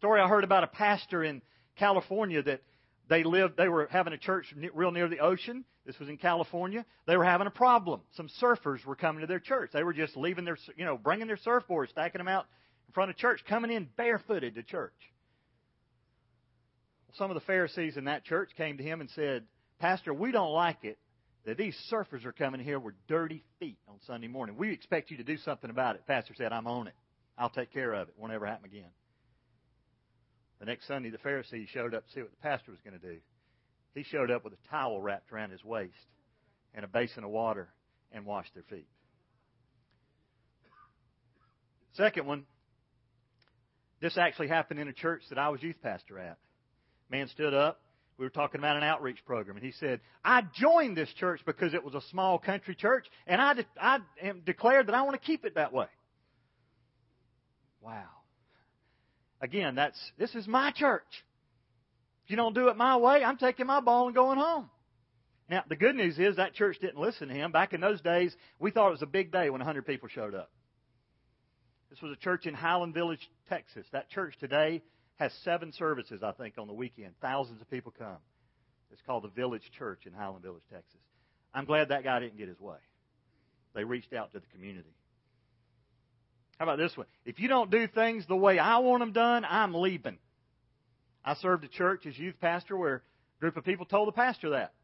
Story 0.00 0.20
I 0.20 0.28
heard 0.28 0.44
about 0.44 0.64
a 0.64 0.66
pastor 0.66 1.22
in 1.22 1.42
California 1.76 2.42
that 2.42 2.62
they 3.08 3.22
lived, 3.22 3.56
they 3.56 3.68
were 3.68 3.88
having 3.90 4.12
a 4.12 4.18
church 4.18 4.52
real 4.74 4.90
near 4.90 5.08
the 5.08 5.20
ocean. 5.20 5.64
This 5.86 5.98
was 5.98 6.08
in 6.08 6.16
California. 6.16 6.84
They 7.06 7.16
were 7.16 7.24
having 7.24 7.46
a 7.46 7.50
problem. 7.50 8.00
Some 8.12 8.28
surfers 8.42 8.84
were 8.84 8.96
coming 8.96 9.22
to 9.22 9.26
their 9.26 9.40
church. 9.40 9.70
They 9.72 9.82
were 9.82 9.92
just 9.92 10.16
leaving 10.16 10.44
their, 10.44 10.58
you 10.76 10.84
know, 10.84 10.96
bringing 10.96 11.26
their 11.26 11.38
surfboards, 11.38 11.90
stacking 11.90 12.18
them 12.18 12.28
out 12.28 12.46
in 12.88 12.92
front 12.92 13.10
of 13.10 13.16
church, 13.16 13.40
coming 13.48 13.70
in 13.70 13.88
barefooted 13.96 14.54
to 14.56 14.62
church 14.62 14.94
some 17.16 17.30
of 17.30 17.34
the 17.34 17.40
Pharisees 17.40 17.96
in 17.96 18.04
that 18.04 18.24
church 18.24 18.50
came 18.56 18.76
to 18.76 18.82
him 18.82 19.00
and 19.00 19.10
said, 19.10 19.44
Pastor, 19.78 20.12
we 20.12 20.32
don't 20.32 20.52
like 20.52 20.84
it 20.84 20.98
that 21.46 21.56
these 21.56 21.76
surfers 21.90 22.24
are 22.24 22.32
coming 22.32 22.60
here 22.60 22.78
with 22.78 22.94
dirty 23.08 23.42
feet 23.58 23.78
on 23.88 23.96
Sunday 24.06 24.28
morning. 24.28 24.56
We 24.58 24.72
expect 24.72 25.10
you 25.10 25.16
to 25.16 25.24
do 25.24 25.38
something 25.38 25.70
about 25.70 25.96
it. 25.96 26.06
Pastor 26.06 26.34
said, 26.36 26.52
I'm 26.52 26.66
on 26.66 26.86
it. 26.86 26.94
I'll 27.38 27.50
take 27.50 27.72
care 27.72 27.94
of 27.94 28.08
it. 28.08 28.14
Won't 28.18 28.32
ever 28.32 28.46
happen 28.46 28.66
again. 28.66 28.90
The 30.60 30.66
next 30.66 30.86
Sunday, 30.86 31.10
the 31.10 31.18
Pharisee 31.18 31.66
showed 31.68 31.94
up 31.94 32.06
to 32.06 32.12
see 32.12 32.20
what 32.20 32.30
the 32.30 32.36
pastor 32.36 32.70
was 32.70 32.80
going 32.84 32.98
to 32.98 33.06
do. 33.14 33.18
He 33.94 34.04
showed 34.04 34.30
up 34.30 34.44
with 34.44 34.52
a 34.52 34.68
towel 34.68 35.00
wrapped 35.00 35.32
around 35.32 35.50
his 35.50 35.64
waist 35.64 35.94
and 36.74 36.84
a 36.84 36.88
basin 36.88 37.24
of 37.24 37.30
water 37.30 37.68
and 38.12 38.24
washed 38.26 38.54
their 38.54 38.62
feet. 38.64 38.86
Second 41.94 42.26
one, 42.26 42.44
this 44.00 44.16
actually 44.16 44.48
happened 44.48 44.78
in 44.78 44.88
a 44.88 44.92
church 44.92 45.22
that 45.30 45.38
I 45.38 45.48
was 45.48 45.62
youth 45.62 45.80
pastor 45.82 46.18
at. 46.18 46.38
Man 47.10 47.28
stood 47.28 47.54
up. 47.54 47.80
We 48.16 48.26
were 48.26 48.30
talking 48.30 48.60
about 48.60 48.76
an 48.76 48.82
outreach 48.82 49.24
program, 49.24 49.56
and 49.56 49.64
he 49.64 49.72
said, 49.72 50.00
I 50.22 50.42
joined 50.54 50.94
this 50.94 51.10
church 51.14 51.40
because 51.46 51.72
it 51.72 51.82
was 51.82 51.94
a 51.94 52.02
small 52.10 52.38
country 52.38 52.74
church, 52.74 53.06
and 53.26 53.40
I, 53.40 53.54
de- 53.54 53.66
I 53.80 53.98
declared 54.44 54.88
that 54.88 54.94
I 54.94 55.02
want 55.02 55.14
to 55.14 55.26
keep 55.26 55.46
it 55.46 55.54
that 55.54 55.72
way. 55.72 55.86
Wow. 57.80 58.19
Again, 59.40 59.74
that's 59.74 59.98
this 60.18 60.34
is 60.34 60.46
my 60.46 60.70
church. 60.72 61.02
If 62.24 62.30
you 62.30 62.36
don't 62.36 62.54
do 62.54 62.68
it 62.68 62.76
my 62.76 62.96
way, 62.96 63.24
I'm 63.24 63.38
taking 63.38 63.66
my 63.66 63.80
ball 63.80 64.06
and 64.06 64.14
going 64.14 64.38
home. 64.38 64.70
Now, 65.48 65.64
the 65.68 65.76
good 65.76 65.96
news 65.96 66.18
is 66.18 66.36
that 66.36 66.54
church 66.54 66.78
didn't 66.80 67.00
listen 67.00 67.28
to 67.28 67.34
him. 67.34 67.50
Back 67.50 67.72
in 67.72 67.80
those 67.80 68.00
days, 68.00 68.34
we 68.60 68.70
thought 68.70 68.88
it 68.88 68.92
was 68.92 69.02
a 69.02 69.06
big 69.06 69.32
day 69.32 69.50
when 69.50 69.58
100 69.58 69.84
people 69.84 70.08
showed 70.08 70.34
up. 70.34 70.50
This 71.90 72.00
was 72.00 72.12
a 72.12 72.16
church 72.16 72.46
in 72.46 72.54
Highland 72.54 72.94
Village, 72.94 73.28
Texas. 73.48 73.84
That 73.90 74.08
church 74.10 74.34
today 74.38 74.80
has 75.16 75.32
seven 75.44 75.72
services, 75.72 76.22
I 76.22 76.30
think, 76.32 76.54
on 76.56 76.68
the 76.68 76.72
weekend. 76.72 77.14
Thousands 77.20 77.60
of 77.60 77.68
people 77.68 77.92
come. 77.98 78.18
It's 78.92 79.02
called 79.06 79.24
the 79.24 79.28
Village 79.28 79.68
Church 79.76 80.06
in 80.06 80.12
Highland 80.12 80.44
Village, 80.44 80.62
Texas. 80.72 81.00
I'm 81.52 81.64
glad 81.64 81.88
that 81.88 82.04
guy 82.04 82.20
didn't 82.20 82.38
get 82.38 82.48
his 82.48 82.60
way. 82.60 82.78
They 83.74 83.82
reached 83.82 84.12
out 84.12 84.32
to 84.32 84.40
the 84.40 84.46
community. 84.46 84.94
How 86.60 86.64
about 86.64 86.76
this 86.76 86.94
one? 86.94 87.06
If 87.24 87.40
you 87.40 87.48
don't 87.48 87.70
do 87.70 87.86
things 87.86 88.26
the 88.26 88.36
way 88.36 88.58
I 88.58 88.76
want 88.78 89.00
them 89.00 89.12
done, 89.12 89.46
I'm 89.48 89.72
leaving. 89.72 90.18
I 91.24 91.32
served 91.36 91.64
a 91.64 91.68
church 91.68 92.04
as 92.04 92.18
youth 92.18 92.34
pastor 92.38 92.76
where 92.76 92.96
a 92.96 93.40
group 93.40 93.56
of 93.56 93.64
people 93.64 93.86
told 93.86 94.08
the 94.08 94.12
pastor 94.12 94.50
that. 94.50 94.74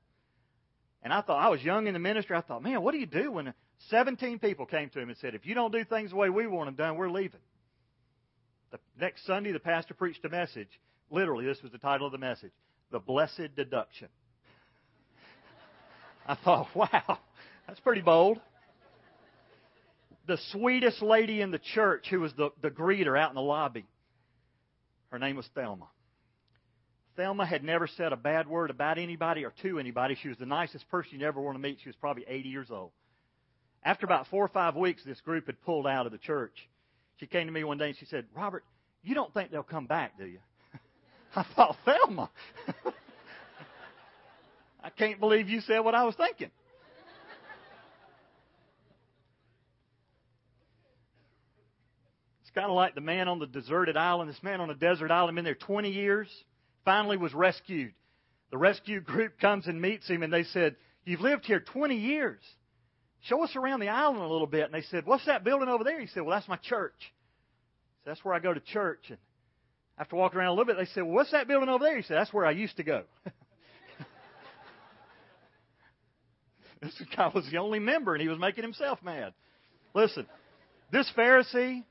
And 1.02 1.12
I 1.12 1.20
thought, 1.20 1.38
I 1.38 1.50
was 1.50 1.62
young 1.62 1.86
in 1.86 1.92
the 1.92 1.98
ministry. 1.98 2.34
I 2.34 2.40
thought, 2.40 2.62
man, 2.62 2.80
what 2.80 2.92
do 2.92 2.98
you 2.98 3.04
do 3.04 3.30
when 3.30 3.52
17 3.90 4.38
people 4.38 4.64
came 4.64 4.88
to 4.88 4.98
him 4.98 5.10
and 5.10 5.18
said, 5.18 5.34
if 5.34 5.44
you 5.44 5.54
don't 5.54 5.70
do 5.70 5.84
things 5.84 6.12
the 6.12 6.16
way 6.16 6.30
we 6.30 6.46
want 6.46 6.66
them 6.68 6.76
done, 6.76 6.96
we're 6.96 7.10
leaving. 7.10 7.40
The 8.72 8.78
next 8.98 9.26
Sunday, 9.26 9.52
the 9.52 9.60
pastor 9.60 9.92
preached 9.92 10.24
a 10.24 10.30
message. 10.30 10.80
Literally, 11.10 11.44
this 11.44 11.60
was 11.62 11.72
the 11.72 11.78
title 11.78 12.06
of 12.06 12.12
the 12.12 12.18
message 12.18 12.52
The 12.90 13.00
Blessed 13.00 13.54
Deduction. 13.54 14.08
I 16.26 16.36
thought, 16.36 16.74
wow, 16.74 17.18
that's 17.66 17.80
pretty 17.80 18.00
bold. 18.00 18.40
The 20.26 20.38
sweetest 20.52 21.02
lady 21.02 21.40
in 21.40 21.50
the 21.50 21.60
church 21.74 22.06
who 22.10 22.20
was 22.20 22.32
the, 22.34 22.50
the 22.62 22.70
greeter 22.70 23.18
out 23.18 23.30
in 23.30 23.36
the 23.36 23.42
lobby, 23.42 23.86
her 25.10 25.18
name 25.18 25.36
was 25.36 25.48
Thelma. 25.54 25.86
Thelma 27.16 27.46
had 27.46 27.64
never 27.64 27.86
said 27.86 28.12
a 28.12 28.16
bad 28.16 28.46
word 28.48 28.70
about 28.70 28.98
anybody 28.98 29.44
or 29.44 29.52
to 29.62 29.78
anybody. 29.78 30.16
She 30.20 30.28
was 30.28 30.36
the 30.36 30.46
nicest 30.46 30.88
person 30.90 31.12
you'd 31.14 31.22
ever 31.22 31.40
want 31.40 31.56
to 31.56 31.62
meet. 31.62 31.78
She 31.82 31.88
was 31.88 31.96
probably 31.96 32.24
80 32.28 32.48
years 32.48 32.70
old. 32.70 32.90
After 33.82 34.04
about 34.04 34.26
four 34.26 34.44
or 34.44 34.48
five 34.48 34.74
weeks, 34.74 35.02
this 35.04 35.20
group 35.20 35.46
had 35.46 35.60
pulled 35.62 35.86
out 35.86 36.06
of 36.06 36.12
the 36.12 36.18
church. 36.18 36.68
She 37.18 37.26
came 37.26 37.46
to 37.46 37.52
me 37.52 37.64
one 37.64 37.78
day 37.78 37.88
and 37.88 37.96
she 37.96 38.04
said, 38.04 38.26
Robert, 38.36 38.64
you 39.02 39.14
don't 39.14 39.32
think 39.32 39.50
they'll 39.50 39.62
come 39.62 39.86
back, 39.86 40.18
do 40.18 40.26
you? 40.26 40.40
I 41.36 41.46
thought, 41.54 41.76
Thelma, 41.84 42.28
I 44.82 44.90
can't 44.90 45.20
believe 45.20 45.48
you 45.48 45.60
said 45.60 45.78
what 45.80 45.94
I 45.94 46.04
was 46.04 46.16
thinking. 46.16 46.50
Kind 52.56 52.68
of 52.68 52.74
like 52.74 52.96
the 52.96 53.00
man 53.00 53.28
on 53.28 53.38
the 53.38 53.46
deserted 53.46 53.96
island. 53.96 54.28
This 54.28 54.42
man 54.42 54.60
on 54.60 54.70
a 54.70 54.74
desert 54.74 55.12
island, 55.12 55.36
been 55.36 55.44
there 55.44 55.54
20 55.54 55.90
years, 55.90 56.28
finally 56.84 57.16
was 57.16 57.32
rescued. 57.32 57.92
The 58.50 58.58
rescue 58.58 59.00
group 59.00 59.38
comes 59.38 59.68
and 59.68 59.80
meets 59.80 60.08
him, 60.08 60.24
and 60.24 60.32
they 60.32 60.44
said, 60.44 60.76
You've 61.04 61.20
lived 61.20 61.44
here 61.44 61.60
20 61.60 61.96
years 61.96 62.40
show 63.28 63.42
us 63.42 63.56
around 63.56 63.80
the 63.80 63.88
island 63.88 64.22
a 64.22 64.28
little 64.28 64.46
bit. 64.46 64.66
And 64.66 64.74
they 64.74 64.82
said, 64.82 65.04
what's 65.06 65.24
that 65.26 65.42
building 65.44 65.68
over 65.68 65.84
there? 65.84 66.00
He 66.00 66.06
said, 66.08 66.22
well, 66.22 66.36
that's 66.36 66.48
my 66.48 66.56
church. 66.56 66.94
So 68.04 68.10
that's 68.10 68.24
where 68.24 68.34
I 68.34 68.38
go 68.38 68.54
to 68.54 68.60
church. 68.60 69.04
And 69.08 69.18
after 69.98 70.16
walking 70.16 70.38
around 70.38 70.48
a 70.48 70.52
little 70.52 70.66
bit, 70.66 70.76
they 70.76 70.86
said, 70.86 71.02
well, 71.04 71.14
what's 71.14 71.32
that 71.32 71.48
building 71.48 71.68
over 71.68 71.84
there? 71.84 71.96
He 71.96 72.02
said, 72.02 72.16
that's 72.16 72.32
where 72.32 72.46
I 72.46 72.52
used 72.52 72.76
to 72.76 72.84
go. 72.84 73.02
this 76.82 76.94
guy 77.16 77.30
was 77.34 77.48
the 77.50 77.58
only 77.58 77.78
member, 77.78 78.14
and 78.14 78.22
he 78.22 78.28
was 78.28 78.38
making 78.38 78.64
himself 78.64 78.98
mad. 79.02 79.34
Listen, 79.94 80.26
this 80.92 81.10
Pharisee, 81.16 81.84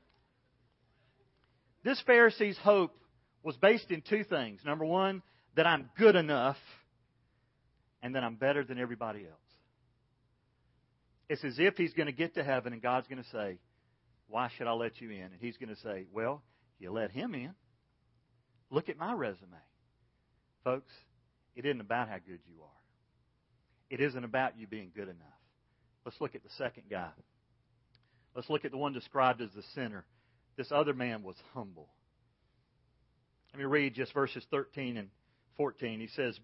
this 1.86 2.02
Pharisee's 2.04 2.58
hope 2.58 2.98
was 3.44 3.56
based 3.58 3.92
in 3.92 4.02
two 4.02 4.24
things. 4.24 4.60
Number 4.64 4.84
one, 4.84 5.22
that 5.54 5.68
I'm 5.68 5.88
good 5.96 6.16
enough, 6.16 6.56
and 8.02 8.16
that 8.16 8.24
I'm 8.24 8.34
better 8.34 8.64
than 8.64 8.76
everybody 8.78 9.20
else. 9.20 9.38
It's 11.28 11.44
as 11.44 11.54
if 11.58 11.76
he's 11.76 11.92
going 11.94 12.06
to 12.06 12.12
get 12.12 12.34
to 12.34 12.42
heaven 12.42 12.72
and 12.72 12.82
God's 12.82 13.06
going 13.06 13.22
to 13.22 13.28
say, 13.30 13.58
Why 14.28 14.50
should 14.56 14.66
I 14.66 14.72
let 14.72 15.00
you 15.00 15.10
in? 15.10 15.22
And 15.22 15.38
he's 15.40 15.56
going 15.58 15.74
to 15.74 15.80
say, 15.80 16.06
Well, 16.12 16.42
you 16.80 16.90
let 16.90 17.12
him 17.12 17.34
in. 17.34 17.54
Look 18.70 18.88
at 18.88 18.98
my 18.98 19.12
resume. 19.12 19.56
Folks, 20.64 20.92
it 21.54 21.64
isn't 21.64 21.80
about 21.80 22.08
how 22.08 22.16
good 22.16 22.40
you 22.46 22.62
are. 22.62 22.80
It 23.90 24.00
isn't 24.00 24.24
about 24.24 24.58
you 24.58 24.66
being 24.66 24.90
good 24.94 25.04
enough. 25.08 25.40
Let's 26.04 26.20
look 26.20 26.34
at 26.34 26.42
the 26.42 26.50
second 26.58 26.84
guy. 26.90 27.10
Let's 28.34 28.50
look 28.50 28.64
at 28.64 28.72
the 28.72 28.76
one 28.76 28.92
described 28.92 29.40
as 29.40 29.50
the 29.54 29.62
sinner. 29.74 30.04
This 30.56 30.72
other 30.72 30.94
man 30.94 31.22
was 31.22 31.36
humble. 31.52 31.88
Let 33.52 33.58
me 33.60 33.64
read 33.66 33.94
just 33.94 34.12
verses 34.12 34.44
13 34.50 34.96
and 34.96 35.08
14. 35.56 36.00
He 36.00 36.08
says, 36.08 36.38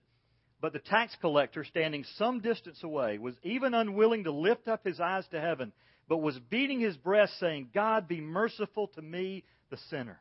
But 0.61 0.73
the 0.73 0.78
tax 0.78 1.16
collector, 1.21 1.64
standing 1.64 2.04
some 2.16 2.40
distance 2.40 2.83
away, 2.83 3.19
was 3.19 3.35
even 3.42 3.75
unwilling 3.75 4.25
to 4.25 4.33
lift 4.33 4.69
up 4.69 4.85
his 4.85 5.00
eyes 5.00 5.26
to 5.31 5.40
heaven, 5.40 5.73
but 6.09 6.19
was 6.19 6.38
beating 6.50 6.81
his 6.81 6.97
breast, 6.97 7.38
saying, 7.38 7.69
God, 7.75 8.09
be 8.09 8.21
merciful 8.21 8.88
to 8.88 9.02
me, 9.02 9.45
the 9.71 9.76
sinner. 9.90 10.21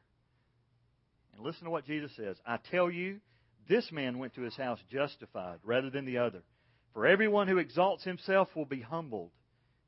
And 1.33 1.43
listen 1.43 1.65
to 1.65 1.69
what 1.69 1.85
Jesus 1.85 2.11
says 2.15 2.37
I 2.45 2.57
tell 2.71 2.89
you, 2.89 3.19
this 3.67 3.91
man 3.91 4.19
went 4.19 4.35
to 4.35 4.41
his 4.41 4.55
house 4.55 4.79
justified 4.91 5.59
rather 5.63 5.89
than 5.89 6.05
the 6.05 6.17
other. 6.17 6.43
For 6.93 7.07
everyone 7.07 7.47
who 7.47 7.57
exalts 7.57 8.03
himself 8.03 8.49
will 8.55 8.65
be 8.65 8.81
humbled, 8.81 9.31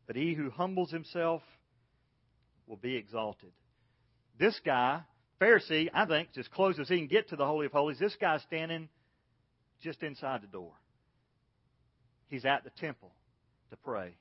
but 0.07 0.15
he 0.15 0.33
who 0.33 0.49
humbles 0.49 0.91
himself 0.91 1.41
will 2.65 2.77
be 2.77 2.95
exalted. 2.95 3.51
This 4.39 4.59
guy, 4.65 5.01
Pharisee, 5.39 5.89
I 5.93 6.05
think, 6.05 6.29
as 6.37 6.47
close 6.47 6.79
as 6.79 6.89
he 6.89 6.97
can 6.97 7.07
get 7.07 7.29
to 7.29 7.35
the 7.35 7.45
Holy 7.45 7.65
of 7.65 7.71
Holies, 7.71 7.99
this 7.99 8.15
guy's 8.19 8.41
standing 8.43 8.89
just 9.81 10.01
inside 10.01 10.41
the 10.41 10.47
door. 10.47 10.71
He's 12.27 12.45
at 12.45 12.63
the 12.63 12.71
temple 12.71 13.11
to 13.69 13.77
pray. 13.77 14.15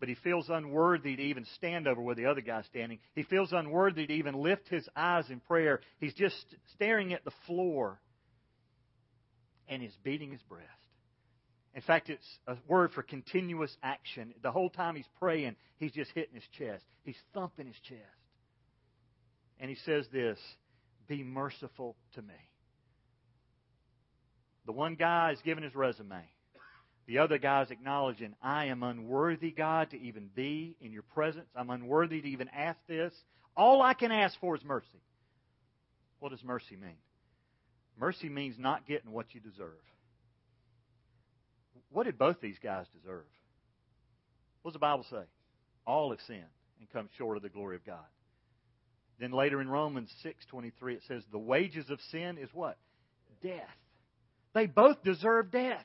But 0.00 0.08
he 0.08 0.14
feels 0.16 0.48
unworthy 0.48 1.16
to 1.16 1.22
even 1.22 1.44
stand 1.56 1.88
over 1.88 2.00
where 2.00 2.14
the 2.14 2.26
other 2.26 2.40
guy's 2.40 2.66
standing. 2.66 2.98
He 3.14 3.24
feels 3.24 3.52
unworthy 3.52 4.06
to 4.06 4.12
even 4.12 4.42
lift 4.42 4.68
his 4.68 4.88
eyes 4.96 5.24
in 5.28 5.40
prayer. 5.40 5.80
He's 5.98 6.14
just 6.14 6.36
staring 6.74 7.12
at 7.12 7.24
the 7.24 7.32
floor 7.46 8.00
and 9.68 9.82
he's 9.82 9.96
beating 10.02 10.30
his 10.30 10.42
breast. 10.42 10.64
In 11.74 11.82
fact, 11.82 12.10
it's 12.10 12.26
a 12.46 12.56
word 12.66 12.92
for 12.92 13.02
continuous 13.02 13.76
action. 13.82 14.34
The 14.42 14.50
whole 14.50 14.70
time 14.70 14.96
he's 14.96 15.08
praying, 15.20 15.56
he's 15.76 15.92
just 15.92 16.10
hitting 16.12 16.34
his 16.34 16.48
chest. 16.58 16.84
He's 17.04 17.18
thumping 17.34 17.66
his 17.66 17.78
chest. 17.88 18.00
And 19.60 19.70
he 19.70 19.76
says 19.76 20.06
this 20.12 20.38
Be 21.06 21.22
merciful 21.22 21.96
to 22.14 22.22
me. 22.22 22.34
The 24.66 24.72
one 24.72 24.96
guy 24.96 25.32
is 25.32 25.40
giving 25.42 25.64
his 25.64 25.74
resume. 25.74 26.20
The 27.06 27.18
other 27.18 27.38
guy 27.38 27.62
is 27.62 27.70
acknowledging, 27.70 28.34
I 28.42 28.66
am 28.66 28.82
unworthy, 28.82 29.50
God, 29.50 29.90
to 29.92 29.98
even 29.98 30.28
be 30.34 30.76
in 30.78 30.92
your 30.92 31.02
presence. 31.02 31.46
I'm 31.56 31.70
unworthy 31.70 32.20
to 32.20 32.28
even 32.28 32.50
ask 32.54 32.78
this. 32.86 33.14
All 33.56 33.80
I 33.80 33.94
can 33.94 34.12
ask 34.12 34.38
for 34.38 34.54
is 34.54 34.62
mercy. 34.62 35.00
What 36.20 36.32
does 36.32 36.44
mercy 36.44 36.76
mean? 36.76 36.98
Mercy 37.98 38.28
means 38.28 38.56
not 38.58 38.86
getting 38.86 39.10
what 39.10 39.34
you 39.34 39.40
deserve. 39.40 39.80
What 41.90 42.04
did 42.04 42.18
both 42.18 42.42
these 42.42 42.58
guys 42.62 42.84
deserve? 42.94 43.24
What 44.60 44.72
does 44.72 44.74
the 44.74 44.80
Bible 44.80 45.06
say? 45.10 45.22
All 45.86 46.10
have 46.10 46.20
sinned 46.26 46.44
and 46.78 46.90
come 46.92 47.08
short 47.16 47.38
of 47.38 47.42
the 47.42 47.48
glory 47.48 47.76
of 47.76 47.86
God. 47.86 48.04
Then 49.18 49.32
later 49.32 49.60
in 49.60 49.68
Romans 49.68 50.14
6:23 50.22 50.94
it 50.94 51.02
says 51.04 51.24
the 51.26 51.38
wages 51.38 51.90
of 51.90 52.00
sin 52.02 52.38
is 52.38 52.52
what? 52.54 52.78
Death. 53.42 53.76
They 54.52 54.66
both 54.66 55.02
deserve 55.02 55.50
death. 55.50 55.84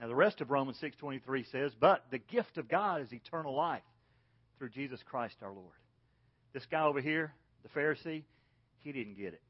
Now 0.00 0.08
the 0.08 0.14
rest 0.14 0.40
of 0.40 0.50
Romans 0.50 0.78
6:23 0.78 1.44
says, 1.44 1.74
"But 1.74 2.10
the 2.10 2.18
gift 2.18 2.56
of 2.56 2.68
God 2.68 3.02
is 3.02 3.12
eternal 3.12 3.54
life 3.54 3.84
through 4.58 4.70
Jesus 4.70 5.02
Christ 5.02 5.42
our 5.42 5.52
Lord." 5.52 5.74
This 6.52 6.66
guy 6.66 6.82
over 6.82 7.00
here, 7.00 7.34
the 7.62 7.68
Pharisee, 7.68 8.24
he 8.78 8.92
didn't 8.92 9.14
get 9.14 9.34
it. 9.34 9.42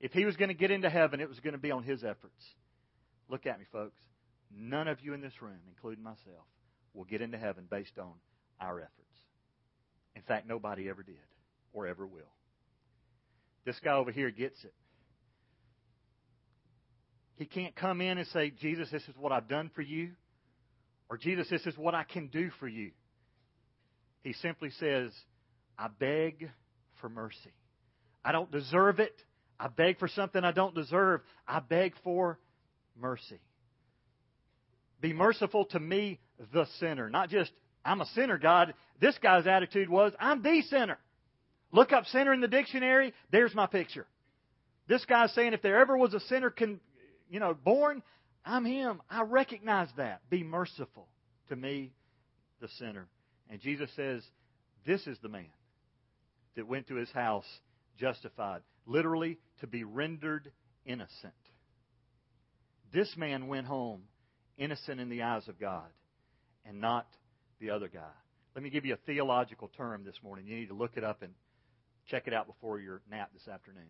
If 0.00 0.12
he 0.12 0.26
was 0.26 0.36
going 0.36 0.48
to 0.48 0.54
get 0.54 0.70
into 0.70 0.90
heaven, 0.90 1.20
it 1.20 1.28
was 1.28 1.40
going 1.40 1.52
to 1.52 1.58
be 1.58 1.70
on 1.70 1.82
his 1.82 2.04
efforts. 2.04 2.54
Look 3.28 3.46
at 3.46 3.58
me, 3.58 3.64
folks. 3.72 3.98
None 4.50 4.86
of 4.86 5.00
you 5.00 5.14
in 5.14 5.22
this 5.22 5.40
room, 5.40 5.60
including 5.66 6.04
myself, 6.04 6.46
will 6.92 7.04
get 7.04 7.22
into 7.22 7.38
heaven 7.38 7.66
based 7.66 7.98
on 7.98 8.12
our 8.60 8.80
efforts. 8.80 9.26
In 10.14 10.22
fact, 10.22 10.46
nobody 10.46 10.88
ever 10.88 11.02
did 11.02 11.16
or 11.74 11.86
ever 11.86 12.06
will. 12.06 12.22
This 13.66 13.78
guy 13.84 13.92
over 13.92 14.10
here 14.10 14.30
gets 14.30 14.62
it. 14.64 14.72
He 17.36 17.44
can't 17.44 17.74
come 17.74 18.00
in 18.00 18.16
and 18.16 18.26
say, 18.28 18.50
Jesus, 18.50 18.88
this 18.90 19.02
is 19.02 19.14
what 19.18 19.32
I've 19.32 19.48
done 19.48 19.70
for 19.74 19.82
you, 19.82 20.10
or 21.10 21.18
Jesus, 21.18 21.48
this 21.50 21.66
is 21.66 21.76
what 21.76 21.94
I 21.94 22.04
can 22.04 22.28
do 22.28 22.50
for 22.60 22.68
you. 22.68 22.92
He 24.22 24.32
simply 24.34 24.70
says, 24.78 25.10
I 25.78 25.88
beg 25.88 26.48
for 27.00 27.08
mercy. 27.08 27.52
I 28.24 28.32
don't 28.32 28.50
deserve 28.50 29.00
it. 29.00 29.14
I 29.58 29.68
beg 29.68 29.98
for 29.98 30.08
something 30.08 30.42
I 30.42 30.52
don't 30.52 30.74
deserve. 30.74 31.20
I 31.46 31.60
beg 31.60 31.94
for 32.02 32.38
mercy. 32.98 33.40
Be 35.00 35.12
merciful 35.12 35.66
to 35.66 35.80
me, 35.80 36.20
the 36.52 36.66
sinner. 36.78 37.10
Not 37.10 37.28
just, 37.28 37.50
I'm 37.84 38.00
a 38.00 38.06
sinner, 38.14 38.38
God. 38.38 38.72
This 39.00 39.18
guy's 39.22 39.46
attitude 39.46 39.90
was, 39.90 40.12
I'm 40.18 40.42
the 40.42 40.62
sinner. 40.62 40.98
Look 41.74 41.92
up 41.92 42.06
sinner 42.06 42.32
in 42.32 42.40
the 42.40 42.48
dictionary. 42.48 43.12
There's 43.30 43.54
my 43.54 43.66
picture. 43.66 44.06
This 44.88 45.04
guy's 45.04 45.34
saying, 45.34 45.52
if 45.52 45.60
there 45.60 45.80
ever 45.80 45.96
was 45.98 46.14
a 46.14 46.20
sinner, 46.20 46.48
can, 46.48 46.80
you 47.28 47.40
know, 47.40 47.52
born, 47.52 48.02
I'm 48.44 48.64
him. 48.64 49.02
I 49.10 49.22
recognize 49.22 49.88
that. 49.96 50.22
Be 50.30 50.44
merciful 50.44 51.08
to 51.48 51.56
me, 51.56 51.92
the 52.60 52.68
sinner. 52.78 53.08
And 53.50 53.60
Jesus 53.60 53.90
says, 53.96 54.22
this 54.86 55.06
is 55.06 55.18
the 55.20 55.28
man 55.28 55.46
that 56.56 56.68
went 56.68 56.86
to 56.88 56.94
his 56.94 57.10
house 57.10 57.46
justified 57.98 58.62
literally, 58.86 59.38
to 59.60 59.66
be 59.66 59.84
rendered 59.84 60.50
innocent. 60.84 61.32
This 62.92 63.16
man 63.16 63.48
went 63.48 63.66
home 63.66 64.02
innocent 64.58 65.00
in 65.00 65.08
the 65.08 65.22
eyes 65.22 65.48
of 65.48 65.58
God 65.58 65.88
and 66.64 66.80
not 66.80 67.06
the 67.60 67.70
other 67.70 67.88
guy. 67.88 68.12
Let 68.54 68.62
me 68.62 68.70
give 68.70 68.84
you 68.84 68.94
a 68.94 68.98
theological 69.06 69.70
term 69.76 70.04
this 70.04 70.14
morning. 70.22 70.46
You 70.46 70.56
need 70.56 70.68
to 70.68 70.74
look 70.74 70.92
it 70.96 71.02
up 71.02 71.22
and 71.22 71.32
check 72.10 72.26
it 72.26 72.34
out 72.34 72.46
before 72.46 72.78
your 72.78 73.00
nap 73.10 73.30
this 73.32 73.48
afternoon. 73.48 73.88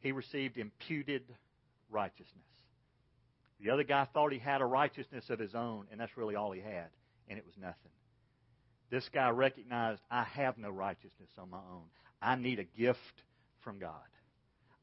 He 0.00 0.12
received 0.12 0.58
imputed 0.58 1.22
righteousness. 1.90 2.28
The 3.60 3.70
other 3.70 3.84
guy 3.84 4.06
thought 4.12 4.32
he 4.32 4.38
had 4.38 4.60
a 4.60 4.66
righteousness 4.66 5.24
of 5.30 5.38
his 5.38 5.54
own, 5.54 5.86
and 5.90 6.00
that's 6.00 6.16
really 6.16 6.34
all 6.34 6.52
he 6.52 6.60
had, 6.60 6.88
and 7.28 7.38
it 7.38 7.46
was 7.46 7.54
nothing. 7.56 7.92
This 8.90 9.08
guy 9.12 9.30
recognized, 9.30 10.00
I 10.10 10.24
have 10.24 10.58
no 10.58 10.70
righteousness 10.70 11.30
on 11.38 11.50
my 11.50 11.58
own. 11.58 11.84
I 12.20 12.36
need 12.36 12.58
a 12.58 12.64
gift 12.64 12.98
from 13.62 13.78
God. 13.78 13.90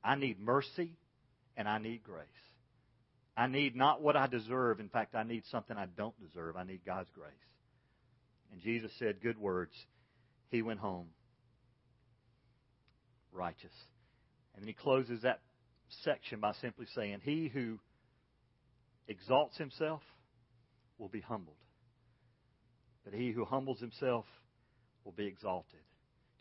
I 0.04 0.16
need 0.16 0.40
mercy 0.40 0.98
and 1.56 1.68
I 1.68 1.78
need 1.78 2.04
grace. 2.04 2.26
I 3.38 3.48
need 3.48 3.76
not 3.76 4.02
what 4.02 4.16
I 4.16 4.28
deserve. 4.28 4.80
In 4.80 4.90
fact, 4.90 5.16
I 5.16 5.24
need 5.24 5.44
something 5.52 5.78
I 5.78 5.86
don't 5.86 6.20
deserve. 6.20 6.58
I 6.58 6.64
need 6.64 6.82
God's 6.86 7.10
grace. 7.14 7.32
And 8.52 8.62
Jesus 8.62 8.92
said 9.00 9.22
good 9.22 9.38
words. 9.38 9.74
He 10.50 10.62
went 10.62 10.80
home 10.80 11.08
righteous. 13.34 13.74
And 14.54 14.64
then 14.64 14.68
he 14.68 14.74
closes 14.74 15.22
that 15.22 15.42
section 16.04 16.40
by 16.40 16.54
simply 16.62 16.86
saying, 16.96 17.20
He 17.24 17.48
who 17.48 17.80
exalts 19.08 19.58
himself 19.58 20.02
will 20.98 21.10
be 21.10 21.22
humbled, 21.22 21.56
but 23.04 23.14
he 23.14 23.32
who 23.32 23.46
humbles 23.46 23.80
himself 23.80 24.26
will 25.04 25.12
be 25.12 25.26
exalted. 25.26 25.80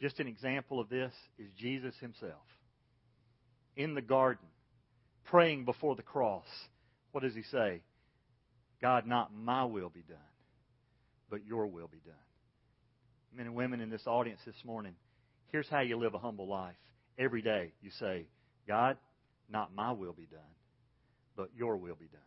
Just 0.00 0.20
an 0.20 0.28
example 0.28 0.80
of 0.80 0.88
this 0.88 1.12
is 1.38 1.50
Jesus 1.58 1.94
himself 2.00 2.42
in 3.76 3.94
the 3.94 4.02
garden, 4.02 4.46
praying 5.24 5.64
before 5.64 5.96
the 5.96 6.02
cross. 6.02 6.46
What 7.12 7.22
does 7.22 7.34
he 7.34 7.42
say? 7.42 7.82
God, 8.80 9.06
not 9.06 9.34
my 9.34 9.64
will 9.64 9.90
be 9.90 10.02
done, 10.08 10.18
but 11.28 11.44
your 11.46 11.66
will 11.66 11.88
be 11.88 12.00
done. 12.04 12.14
Men 13.36 13.46
and 13.46 13.54
women 13.54 13.80
in 13.80 13.90
this 13.90 14.06
audience 14.06 14.40
this 14.44 14.64
morning, 14.64 14.94
here's 15.52 15.68
how 15.68 15.80
you 15.80 15.96
live 15.96 16.14
a 16.14 16.18
humble 16.18 16.48
life. 16.48 16.76
Every 17.18 17.42
day 17.42 17.72
you 17.82 17.90
say, 17.98 18.26
God, 18.66 18.96
not 19.50 19.74
my 19.74 19.92
will 19.92 20.12
be 20.12 20.26
done, 20.26 20.40
but 21.36 21.50
your 21.56 21.76
will 21.76 21.96
be 21.96 22.06
done. 22.06 22.20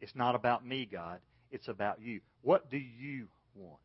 It's 0.00 0.14
not 0.14 0.34
about 0.34 0.66
me, 0.66 0.88
God. 0.90 1.18
It's 1.50 1.68
about 1.68 2.00
you. 2.00 2.20
What 2.42 2.70
do 2.70 2.76
you 2.76 3.26
want? 3.54 3.80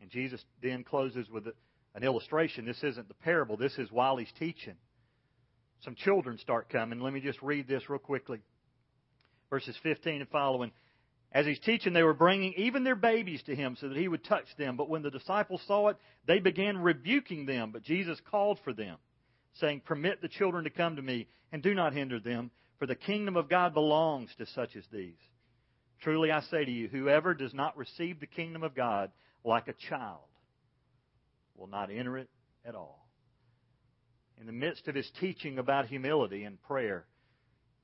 And 0.00 0.10
Jesus 0.10 0.44
then 0.60 0.82
closes 0.82 1.30
with 1.30 1.46
an 1.94 2.02
illustration. 2.02 2.66
This 2.66 2.82
isn't 2.82 3.08
the 3.08 3.14
parable, 3.14 3.56
this 3.56 3.78
is 3.78 3.90
while 3.92 4.16
he's 4.16 4.32
teaching. 4.38 4.74
Some 5.84 5.94
children 5.94 6.38
start 6.38 6.68
coming. 6.68 7.00
Let 7.00 7.12
me 7.12 7.20
just 7.20 7.42
read 7.42 7.66
this 7.66 7.88
real 7.88 7.98
quickly. 7.98 8.40
Verses 9.50 9.76
15 9.82 10.20
and 10.20 10.30
following. 10.30 10.70
As 11.34 11.46
he's 11.46 11.58
teaching, 11.60 11.94
they 11.94 12.02
were 12.02 12.12
bringing 12.12 12.52
even 12.54 12.84
their 12.84 12.96
babies 12.96 13.42
to 13.44 13.56
him 13.56 13.76
so 13.80 13.88
that 13.88 13.96
he 13.96 14.06
would 14.06 14.24
touch 14.24 14.44
them. 14.58 14.76
But 14.76 14.90
when 14.90 15.02
the 15.02 15.10
disciples 15.10 15.62
saw 15.66 15.88
it, 15.88 15.96
they 16.26 16.40
began 16.40 16.76
rebuking 16.78 17.46
them. 17.46 17.70
But 17.72 17.84
Jesus 17.84 18.20
called 18.30 18.58
for 18.64 18.74
them, 18.74 18.98
saying, 19.54 19.82
Permit 19.86 20.20
the 20.20 20.28
children 20.28 20.64
to 20.64 20.70
come 20.70 20.96
to 20.96 21.02
me, 21.02 21.28
and 21.50 21.62
do 21.62 21.72
not 21.72 21.94
hinder 21.94 22.20
them, 22.20 22.50
for 22.78 22.86
the 22.86 22.94
kingdom 22.94 23.36
of 23.36 23.48
God 23.48 23.72
belongs 23.72 24.30
to 24.36 24.46
such 24.46 24.76
as 24.76 24.84
these. 24.92 25.16
Truly 26.02 26.30
I 26.30 26.42
say 26.42 26.64
to 26.64 26.70
you, 26.70 26.88
whoever 26.88 27.32
does 27.32 27.54
not 27.54 27.78
receive 27.78 28.20
the 28.20 28.26
kingdom 28.26 28.62
of 28.62 28.74
God 28.74 29.10
like 29.44 29.68
a 29.68 29.74
child 29.88 30.20
will 31.56 31.68
not 31.68 31.90
enter 31.90 32.18
it 32.18 32.28
at 32.64 32.74
all. 32.74 33.06
In 34.38 34.46
the 34.46 34.52
midst 34.52 34.88
of 34.88 34.94
his 34.94 35.08
teaching 35.20 35.58
about 35.58 35.86
humility 35.86 36.44
and 36.44 36.60
prayer, 36.62 37.06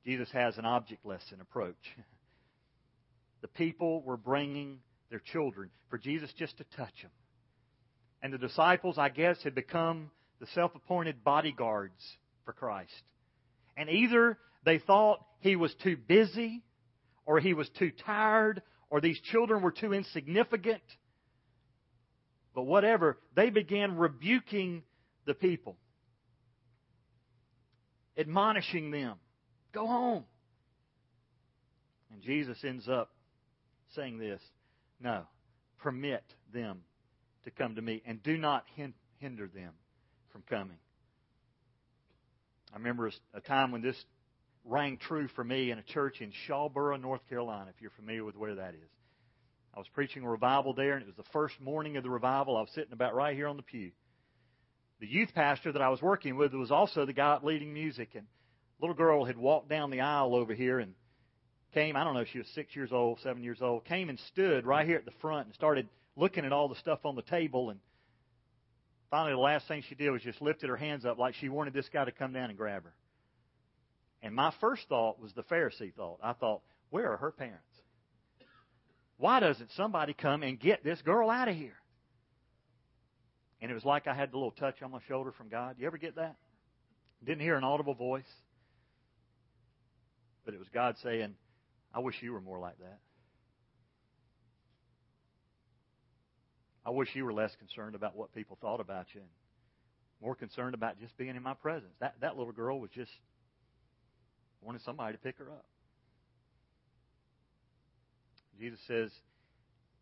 Jesus 0.05 0.29
has 0.33 0.59
an 0.59 0.65
object 0.65 1.07
lesson 1.07 1.41
approach. 1.41 1.77
The 3.42 3.48
people 3.48 4.03
were 4.03 4.16
bringing 4.16 4.79
their 5.11 5.22
children 5.33 5.70
for 5.90 5.98
Jesus 5.98 6.31
just 6.37 6.59
to 6.59 6.64
touch 6.77 7.03
them. 7.03 7.11
And 8.22 8.33
the 8.33 8.38
disciples, 8.38 8.98
I 8.98 9.09
guess, 9.11 9.37
had 9.42 9.55
become 9.55 10.11
the 10.40 10.46
self 10.55 10.74
appointed 10.74 11.22
bodyguards 11.22 12.03
for 12.44 12.53
Christ. 12.53 12.92
And 13.77 13.88
either 13.88 14.38
they 14.64 14.79
thought 14.79 15.24
he 15.40 15.57
was 15.57 15.74
too 15.83 15.96
busy, 15.96 16.62
or 17.27 17.38
he 17.38 17.55
was 17.55 17.68
too 17.79 17.92
tired, 18.05 18.62
or 18.90 19.01
these 19.01 19.20
children 19.31 19.62
were 19.62 19.70
too 19.70 19.92
insignificant. 19.92 20.83
But 22.55 22.62
whatever, 22.62 23.18
they 23.37 23.51
began 23.51 23.96
rebuking 23.96 24.83
the 25.27 25.35
people, 25.35 25.77
admonishing 28.16 28.90
them 28.90 29.16
go 29.72 29.87
home. 29.87 30.24
And 32.12 32.22
Jesus 32.22 32.59
ends 32.64 32.88
up 32.88 33.11
saying 33.94 34.18
this 34.18 34.42
No, 35.01 35.24
permit 35.79 36.24
them 36.53 36.83
to 37.44 37.51
come 37.51 37.77
to 37.77 37.83
me, 37.83 38.03
and 38.07 38.22
do 38.22 38.37
not 38.37 38.64
hinder 39.18 39.48
them 39.48 39.72
from 40.31 40.42
coming. 40.42 40.79
I 42.72 42.77
remember 42.77 43.11
a 43.33 43.40
time 43.40 43.72
when 43.72 43.83
this 43.83 43.96
rang 44.64 44.98
true 44.98 45.29
for 45.29 45.42
me 45.42 45.70
in 45.70 45.79
a 45.79 45.83
church 45.83 46.20
in 46.20 46.33
Shawboro, 46.46 47.01
North 47.01 47.27
Carolina, 47.29 47.70
if 47.74 47.81
you're 47.81 47.90
familiar 47.92 48.24
with 48.24 48.37
where 48.37 48.57
that 48.57 48.74
is. 48.74 48.90
I 49.74 49.79
was 49.79 49.88
preaching 49.94 50.24
a 50.24 50.29
revival 50.29 50.74
there, 50.74 50.94
and 50.94 51.03
it 51.03 51.07
was 51.07 51.16
the 51.16 51.33
first 51.33 51.61
morning 51.61 51.96
of 51.96 52.03
the 52.03 52.11
revival. 52.11 52.57
I 52.57 52.61
was 52.61 52.70
sitting 52.74 52.92
about 52.92 53.14
right 53.14 53.35
here 53.35 53.48
on 53.48 53.57
the 53.57 53.62
pew. 53.62 53.92
The 55.01 55.07
youth 55.07 55.31
pastor 55.35 55.72
that 55.72 55.83
I 55.83 55.88
was 55.88 56.03
working 56.03 56.37
with 56.37 56.53
was 56.53 56.70
also 56.70 57.07
the 57.07 57.12
guy 57.12 57.38
leading 57.42 57.72
music, 57.72 58.11
and 58.14 58.24
a 58.24 58.83
little 58.83 58.96
girl 58.96 59.24
had 59.24 59.38
walked 59.38 59.68
down 59.68 59.90
the 59.90 60.01
aisle 60.01 60.35
over 60.35 60.53
here 60.55 60.81
and 60.81 60.94
came, 61.74 61.96
I 61.96 62.04
don't 62.04 62.14
know, 62.14 62.24
she 62.24 62.38
was 62.38 62.46
six 62.54 62.74
years 62.74 62.92
old, 62.92 63.20
seven 63.20 63.42
years 63.42 63.59
old, 63.61 63.85
came 63.85 64.09
and 64.09 64.18
stood 64.28 64.66
right 64.66 64.87
here 64.87 64.96
at 64.96 65.04
the 65.04 65.12
front 65.20 65.46
and 65.46 65.54
started 65.54 65.88
looking 66.16 66.44
at 66.44 66.52
all 66.52 66.68
the 66.68 66.76
stuff 66.76 67.00
on 67.04 67.14
the 67.14 67.22
table. 67.22 67.70
And 67.70 67.81
finally, 69.11 69.33
the 69.33 69.38
last 69.38 69.68
thing 69.68 69.83
she 69.88 69.94
did 69.94 70.11
was 70.11 70.22
just 70.22 70.40
lifted 70.40 70.68
her 70.68 70.76
hands 70.76 71.04
up 71.04 71.18
like 71.18 71.35
she 71.35 71.48
wanted 71.48 71.74
this 71.74 71.88
guy 71.92 72.04
to 72.04 72.12
come 72.12 72.33
down 72.33 72.50
and 72.50 72.59
grab 72.59 72.85
her. 72.85 72.94
And 74.22 74.35
my 74.35 74.52
first 74.61 74.83
thought 74.88 75.20
was 75.20 75.33
the 75.35 75.44
Pharisee 75.44 75.94
thought. 75.94 76.18
I 76.22 76.33
thought, 76.33 76.62
where 76.90 77.12
are 77.12 77.16
her 77.16 77.31
parents? 77.31 77.62
Why 79.16 79.40
doesn't 79.40 79.70
somebody 79.76 80.14
come 80.14 80.42
and 80.42 80.59
get 80.59 80.83
this 80.83 81.00
girl 81.02 81.28
out 81.28 81.48
of 81.48 81.57
here? 81.57 81.76
And 83.61 83.70
it 83.70 83.74
was 83.74 83.85
like 83.85 84.07
I 84.07 84.14
had 84.14 84.33
the 84.33 84.37
little 84.37 84.52
touch 84.52 84.83
on 84.83 84.92
my 84.92 85.00
shoulder 85.09 85.33
from 85.33 85.48
God. 85.48 85.76
You 85.78 85.87
ever 85.87 85.98
get 85.98 86.16
that? 86.16 86.37
Didn't 87.24 87.40
hear 87.40 87.57
an 87.57 87.64
audible 87.64 87.94
voice. 87.94 88.31
But 90.44 90.54
it 90.54 90.59
was 90.59 90.68
God 90.72 90.96
saying, 91.02 91.35
I 91.99 92.01
wish 92.01 92.15
you 92.23 92.33
were 92.33 92.41
more 92.41 92.61
like 92.61 92.79
that. 92.79 93.01
I 96.87 96.91
wish 96.91 97.09
you 97.15 97.25
were 97.25 97.33
less 97.33 97.51
concerned 97.57 97.97
about 97.97 98.15
what 98.15 98.33
people 98.33 98.57
thought 98.61 98.79
about 98.79 99.07
you 99.15 99.21
and 99.21 99.31
more 100.23 100.37
concerned 100.37 100.75
about 100.75 101.01
just 101.01 101.19
being 101.19 101.35
in 101.35 101.43
my 101.43 101.55
presence. 101.55 101.91
That 101.99 102.15
that 102.21 102.37
little 102.37 102.53
girl 102.53 102.79
was 102.79 102.91
just 102.95 103.11
wanted 104.63 104.83
somebody 104.83 105.15
to 105.15 105.19
pick 105.19 105.39
her 105.39 105.51
up. 105.51 105.65
Jesus 108.61 108.79
says, 108.87 109.11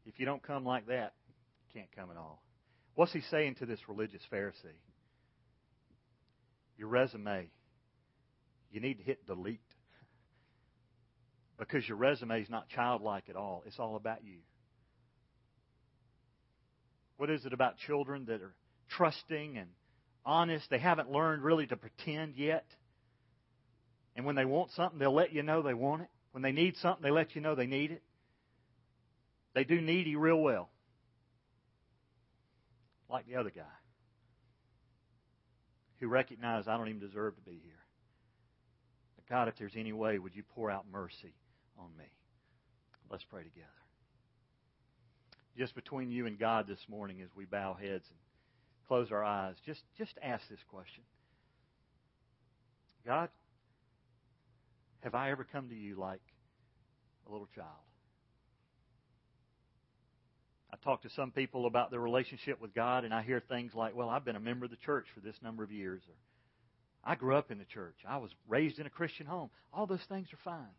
if 0.05 0.21
you 0.21 0.27
don't 0.27 0.43
come 0.43 0.67
like 0.67 0.89
that, 0.89 1.15
you 1.63 1.81
can't 1.81 1.91
come 1.97 2.11
at 2.11 2.19
all. 2.19 2.43
What's 2.95 3.15
he 3.15 3.23
saying 3.31 3.55
to 3.55 3.65
this 3.65 3.81
religious 3.89 4.21
Pharisee? 4.31 4.77
Your 6.77 6.89
resume, 6.89 7.49
you 8.71 8.81
need 8.81 8.99
to 8.99 9.03
hit 9.03 9.27
delete. 9.27 9.61
Because 11.59 11.89
your 11.89 11.97
resume 11.97 12.43
is 12.43 12.51
not 12.51 12.69
childlike 12.69 13.29
at 13.29 13.37
all. 13.37 13.63
It's 13.67 13.79
all 13.79 13.97
about 13.97 14.25
you. 14.25 14.39
What 17.17 17.31
is 17.31 17.47
it 17.47 17.53
about 17.53 17.79
children 17.79 18.27
that 18.27 18.43
are 18.43 18.55
trusting 18.91 19.57
and 19.57 19.71
honest? 20.25 20.69
They 20.69 20.79
haven't 20.79 21.11
learned 21.11 21.43
really 21.43 21.67
to 21.69 21.77
pretend 21.77 22.37
yet. 22.37 22.67
And 24.15 24.27
when 24.27 24.37
they 24.37 24.45
want 24.45 24.71
something, 24.73 24.99
they'll 24.99 25.15
let 25.15 25.33
you 25.33 25.43
know 25.43 25.63
they 25.63 25.75
want 25.75 26.03
it. 26.03 26.09
When 26.33 26.43
they 26.43 26.53
need 26.53 26.77
something, 26.77 27.03
they 27.03 27.11
let 27.11 27.35
you 27.35 27.41
know 27.41 27.55
they 27.55 27.67
need 27.67 27.91
it. 27.91 28.03
They 29.55 29.65
do 29.65 29.81
needy 29.81 30.17
real 30.17 30.41
well. 30.41 30.69
Like 33.09 33.27
the 33.27 33.37
other 33.37 33.51
guy 33.51 33.63
who 36.01 36.09
recognized 36.09 36.69
I 36.69 36.77
don't 36.77 36.89
even 36.89 37.01
deserve 37.01 37.37
to 37.37 37.43
be 37.43 37.59
here. 37.65 37.73
God, 39.29 39.49
if 39.49 39.57
there's 39.59 39.75
any 39.77 39.93
way, 39.93 40.19
would 40.19 40.37
you 40.37 40.45
pour 40.55 40.71
out 40.71 40.85
mercy 40.91 41.35
on 41.79 41.97
me. 41.97 42.05
Let's 43.11 43.25
pray 43.25 43.43
together. 43.43 43.67
Just 45.57 45.75
between 45.75 46.11
you 46.11 46.27
and 46.27 46.39
God 46.39 46.67
this 46.67 46.85
morning 46.89 47.23
as 47.23 47.29
we 47.35 47.45
bow 47.45 47.75
heads 47.75 48.05
and 48.11 48.19
close 48.89 49.11
our 49.11 49.25
eyes, 49.25 49.55
just, 49.65 49.83
just 49.97 50.13
ask 50.23 50.47
this 50.49 50.63
question 50.69 51.03
God, 53.07 53.29
have 55.01 55.15
I 55.15 55.31
ever 55.31 55.45
come 55.45 55.69
to 55.69 55.75
you 55.75 55.97
like 55.97 56.21
a 57.29 57.33
little 57.33 57.49
child? 57.55 57.69
I 60.73 60.77
talk 60.85 61.03
to 61.03 61.11
some 61.11 61.31
people 61.31 61.67
about 61.67 61.91
their 61.91 62.01
relationship 62.01 62.61
with 62.61 62.75
God, 62.75 63.05
and 63.05 63.15
I 63.15 63.23
hear 63.23 63.41
things 63.41 63.73
like, 63.75 63.95
Well, 63.95 64.11
I've 64.11 64.25
been 64.25 64.37
a 64.37 64.41
member 64.41 64.65
of 64.65 64.71
the 64.71 64.77
church 64.77 65.07
for 65.15 65.21
this 65.21 65.37
number 65.43 65.63
of 65.63 65.71
years, 65.71 66.03
or 66.09 66.15
I 67.11 67.15
grew 67.15 67.37
up 67.37 67.53
in 67.53 67.59
the 67.59 67.65
church, 67.65 67.97
I 68.07 68.17
was 68.17 68.33
raised 68.49 68.81
in 68.81 68.87
a 68.87 68.91
Christian 68.91 69.27
home. 69.27 69.51
All 69.73 69.87
those 69.87 70.05
things 70.09 70.27
are 70.33 70.39
fine. 70.45 70.75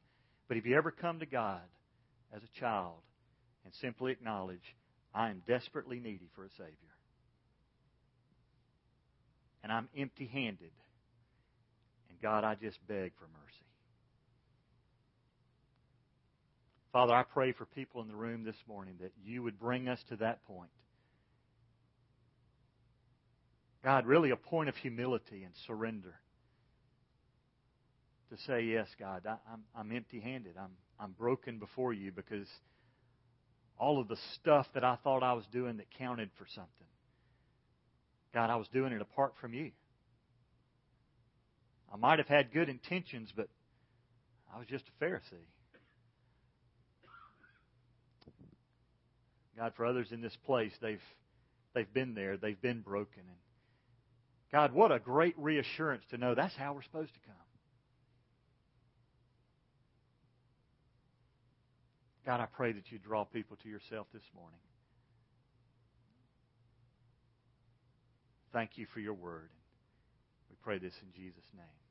But 0.48 0.58
if 0.58 0.66
you 0.66 0.76
ever 0.76 0.92
come 0.92 1.20
to 1.20 1.26
God 1.26 1.62
as 2.34 2.42
a 2.44 2.60
child 2.60 3.00
and 3.66 3.74
simply 3.76 4.12
acknowledge, 4.12 4.76
I 5.14 5.30
am 5.30 5.42
desperately 5.48 6.00
needy 6.00 6.30
for 6.36 6.46
a 6.46 6.50
Savior, 6.52 6.74
and 9.64 9.72
I'm 9.72 9.90
empty 9.98 10.28
handed, 10.28 10.72
and 12.10 12.22
God, 12.22 12.44
I 12.44 12.56
just 12.56 12.78
beg 12.88 13.14
for 13.18 13.26
mercy. 13.26 13.66
Father, 16.94 17.14
I 17.14 17.24
pray 17.24 17.52
for 17.52 17.66
people 17.66 18.02
in 18.02 18.08
the 18.08 18.16
room 18.16 18.44
this 18.44 18.56
morning 18.68 18.96
that 19.02 19.12
you 19.24 19.44
would 19.44 19.60
bring 19.60 19.88
us 19.88 20.00
to 20.10 20.16
that 20.18 20.46
point. 20.46 20.70
God, 23.84 24.06
really 24.06 24.32
a 24.32 24.36
point 24.36 24.70
of 24.70 24.76
humility 24.78 25.44
and 25.44 25.54
surrender 25.68 26.16
to 28.30 28.38
say, 28.46 28.64
Yes, 28.64 28.88
God, 29.00 29.26
I, 29.26 29.38
I'm, 29.52 29.64
I'm 29.76 29.96
empty 29.96 30.20
handed. 30.20 30.56
I'm, 30.60 30.72
I'm 31.00 31.12
broken 31.12 31.60
before 31.60 31.94
you 31.94 32.12
because 32.12 32.48
all 33.80 34.00
of 34.00 34.08
the 34.08 34.18
stuff 34.36 34.68
that 34.74 34.84
I 34.84 34.98
thought 35.04 35.24
I 35.24 35.34
was 35.34 35.46
doing 35.52 35.78
that 35.78 35.88
counted 35.98 36.30
for 36.38 36.46
something, 36.48 36.88
God, 38.34 38.50
I 38.50 38.56
was 38.56 38.68
doing 38.70 38.92
it 38.92 39.02
apart 39.02 39.34
from 39.40 39.54
you. 39.54 39.72
I 41.94 41.98
might 41.98 42.20
have 42.20 42.28
had 42.28 42.52
good 42.52 42.70
intentions, 42.70 43.32
but 43.36 43.48
I 44.54 44.58
was 44.58 44.68
just 44.68 44.86
a 44.88 45.04
Pharisee. 45.04 45.48
God, 49.58 49.74
for 49.76 49.86
others 49.86 50.12
in 50.12 50.22
this 50.22 50.38
place, 50.46 50.72
they've 50.82 51.02
they've 51.74 51.92
been 51.92 52.14
there, 52.14 52.38
they've 52.38 52.62
been 52.62 52.82
broken, 52.82 53.24
and 53.28 53.38
God, 54.52 54.72
what 54.72 54.92
a 54.92 55.00
great 55.00 55.34
reassurance 55.38 56.04
to 56.12 56.18
know 56.18 56.36
that's 56.36 56.56
how 56.56 56.74
we're 56.74 56.84
supposed 56.84 57.14
to 57.14 57.20
come. 57.26 57.47
God, 62.28 62.42
I 62.42 62.46
pray 62.46 62.74
that 62.74 62.92
you 62.92 63.00
draw 63.00 63.24
people 63.24 63.56
to 63.64 63.70
yourself 63.70 64.06
this 64.14 64.30
morning. 64.36 64.60
Thank 68.52 68.72
you 68.78 68.86
for 68.94 69.00
your 69.00 69.14
word. 69.14 69.50
We 70.50 70.58
pray 70.62 70.78
this 70.78 70.94
in 71.02 71.14
Jesus' 71.16 71.46
name. 71.56 71.87